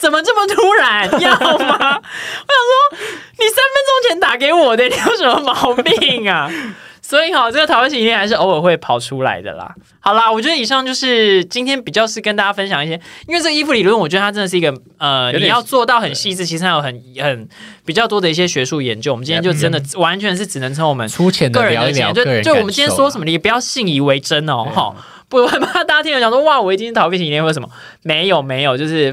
[0.00, 1.04] 怎么这么突然？
[1.20, 1.38] 要吗？
[1.48, 2.98] 我想说，
[3.38, 6.50] 你三分钟前打给我的，你有什么毛病啊？
[7.02, 9.74] 所以哈，这个讨论型恋还是偶尔会跑出来的啦。
[9.98, 12.92] 好啦，我觉得以上就是今天比较是跟大家分享一些，
[13.26, 17.48] 因为这个衣服理论，我觉得它真的是一个呃，你要做到很细致，其实还有很很
[17.84, 19.10] 比较多的一些学术研究。
[19.10, 24.94] 我们今天就真的完全是只能从我们粗浅的个人的经验，聊一聊就就我们今天说什么，么，你不要信以为真哦，对哈，
[25.28, 27.68] 不然怕大家听了讲说哇，我一定是逃避型恋为什么？
[28.02, 29.12] 没有没有，就是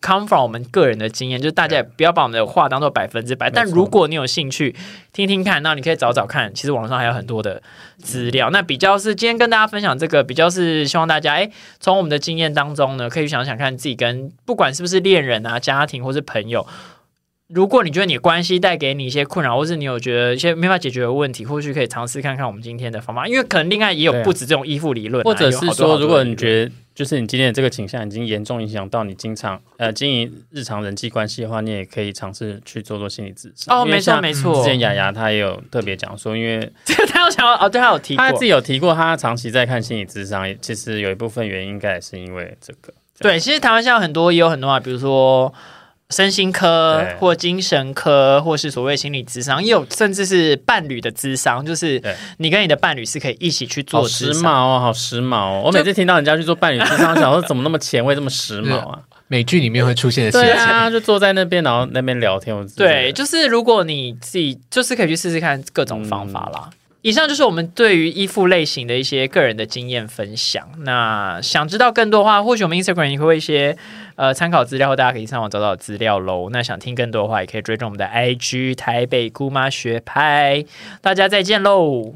[0.00, 3.50] come from 我们个人的经验，就是大家也不要把我们的话当做百分之百。
[3.50, 4.74] 但如果你有兴趣
[5.12, 7.62] 听听看，那你可以找找看，其实网上还有很多的
[7.98, 8.50] 资料。
[8.50, 16.66] 那比较是今天跟大家分享这个，比较是希望大家哎，从我们的经验当中呢，可以想想看自己跟不管是不是恋人啊、家庭或是朋友。
[17.48, 33.52] 如果你觉得你的关系带给你一些困扰，或是你有觉得一些没法解决的问题，或许可以尝试看看我们今天的方法，因为可能另外也有不止这种依附理论啊、或者是说，如果你觉得就是你今天的这个倾向已经严重影响到你经常呃经营日常人际关系的话，你也可以尝试去做做心理咨询。
[33.68, 42.92] 哦，没错没错，之前雅雅她也有特别讲说，因为 这个他有想要哦，对她有提过她，自己有提过，她长期在看心理咨商，其实有一部分原因应该也是因为这个。
[43.18, 45.52] 对，其实台湾现在很多也有很多啊，比如说
[46.10, 52.00] 身心科或精神科，或是所谓心理智商，也有甚至是伴侣的智商，就是
[52.38, 55.62] 你跟你的伴侣是可以一起去做好时髦哦，好时髦哦！
[55.64, 59.00] 我每次听到人家去做伴侣咨商，想说怎么那么前卫，这么时髦啊？
[59.28, 60.40] 美剧里面会出现的情。
[60.40, 62.56] 啊，就坐在那边，然后那边聊天。
[62.56, 66.70] 我自己对，就是如果你自己就是可以去试试看各种方法啦。
[67.06, 70.68] 以上就是我们对于衣服类型的一些个人的经验分享。
[70.78, 73.78] 那想知道更多的话，或许我们 Instagram 也会一些
[74.16, 76.48] 呃参考资料，或大家可以上网找找资料喽。
[76.50, 80.64] 那想听更多的话，也可以追踪我们的 IG 台北姑妈学派。
[81.00, 82.14] 大家再见喽！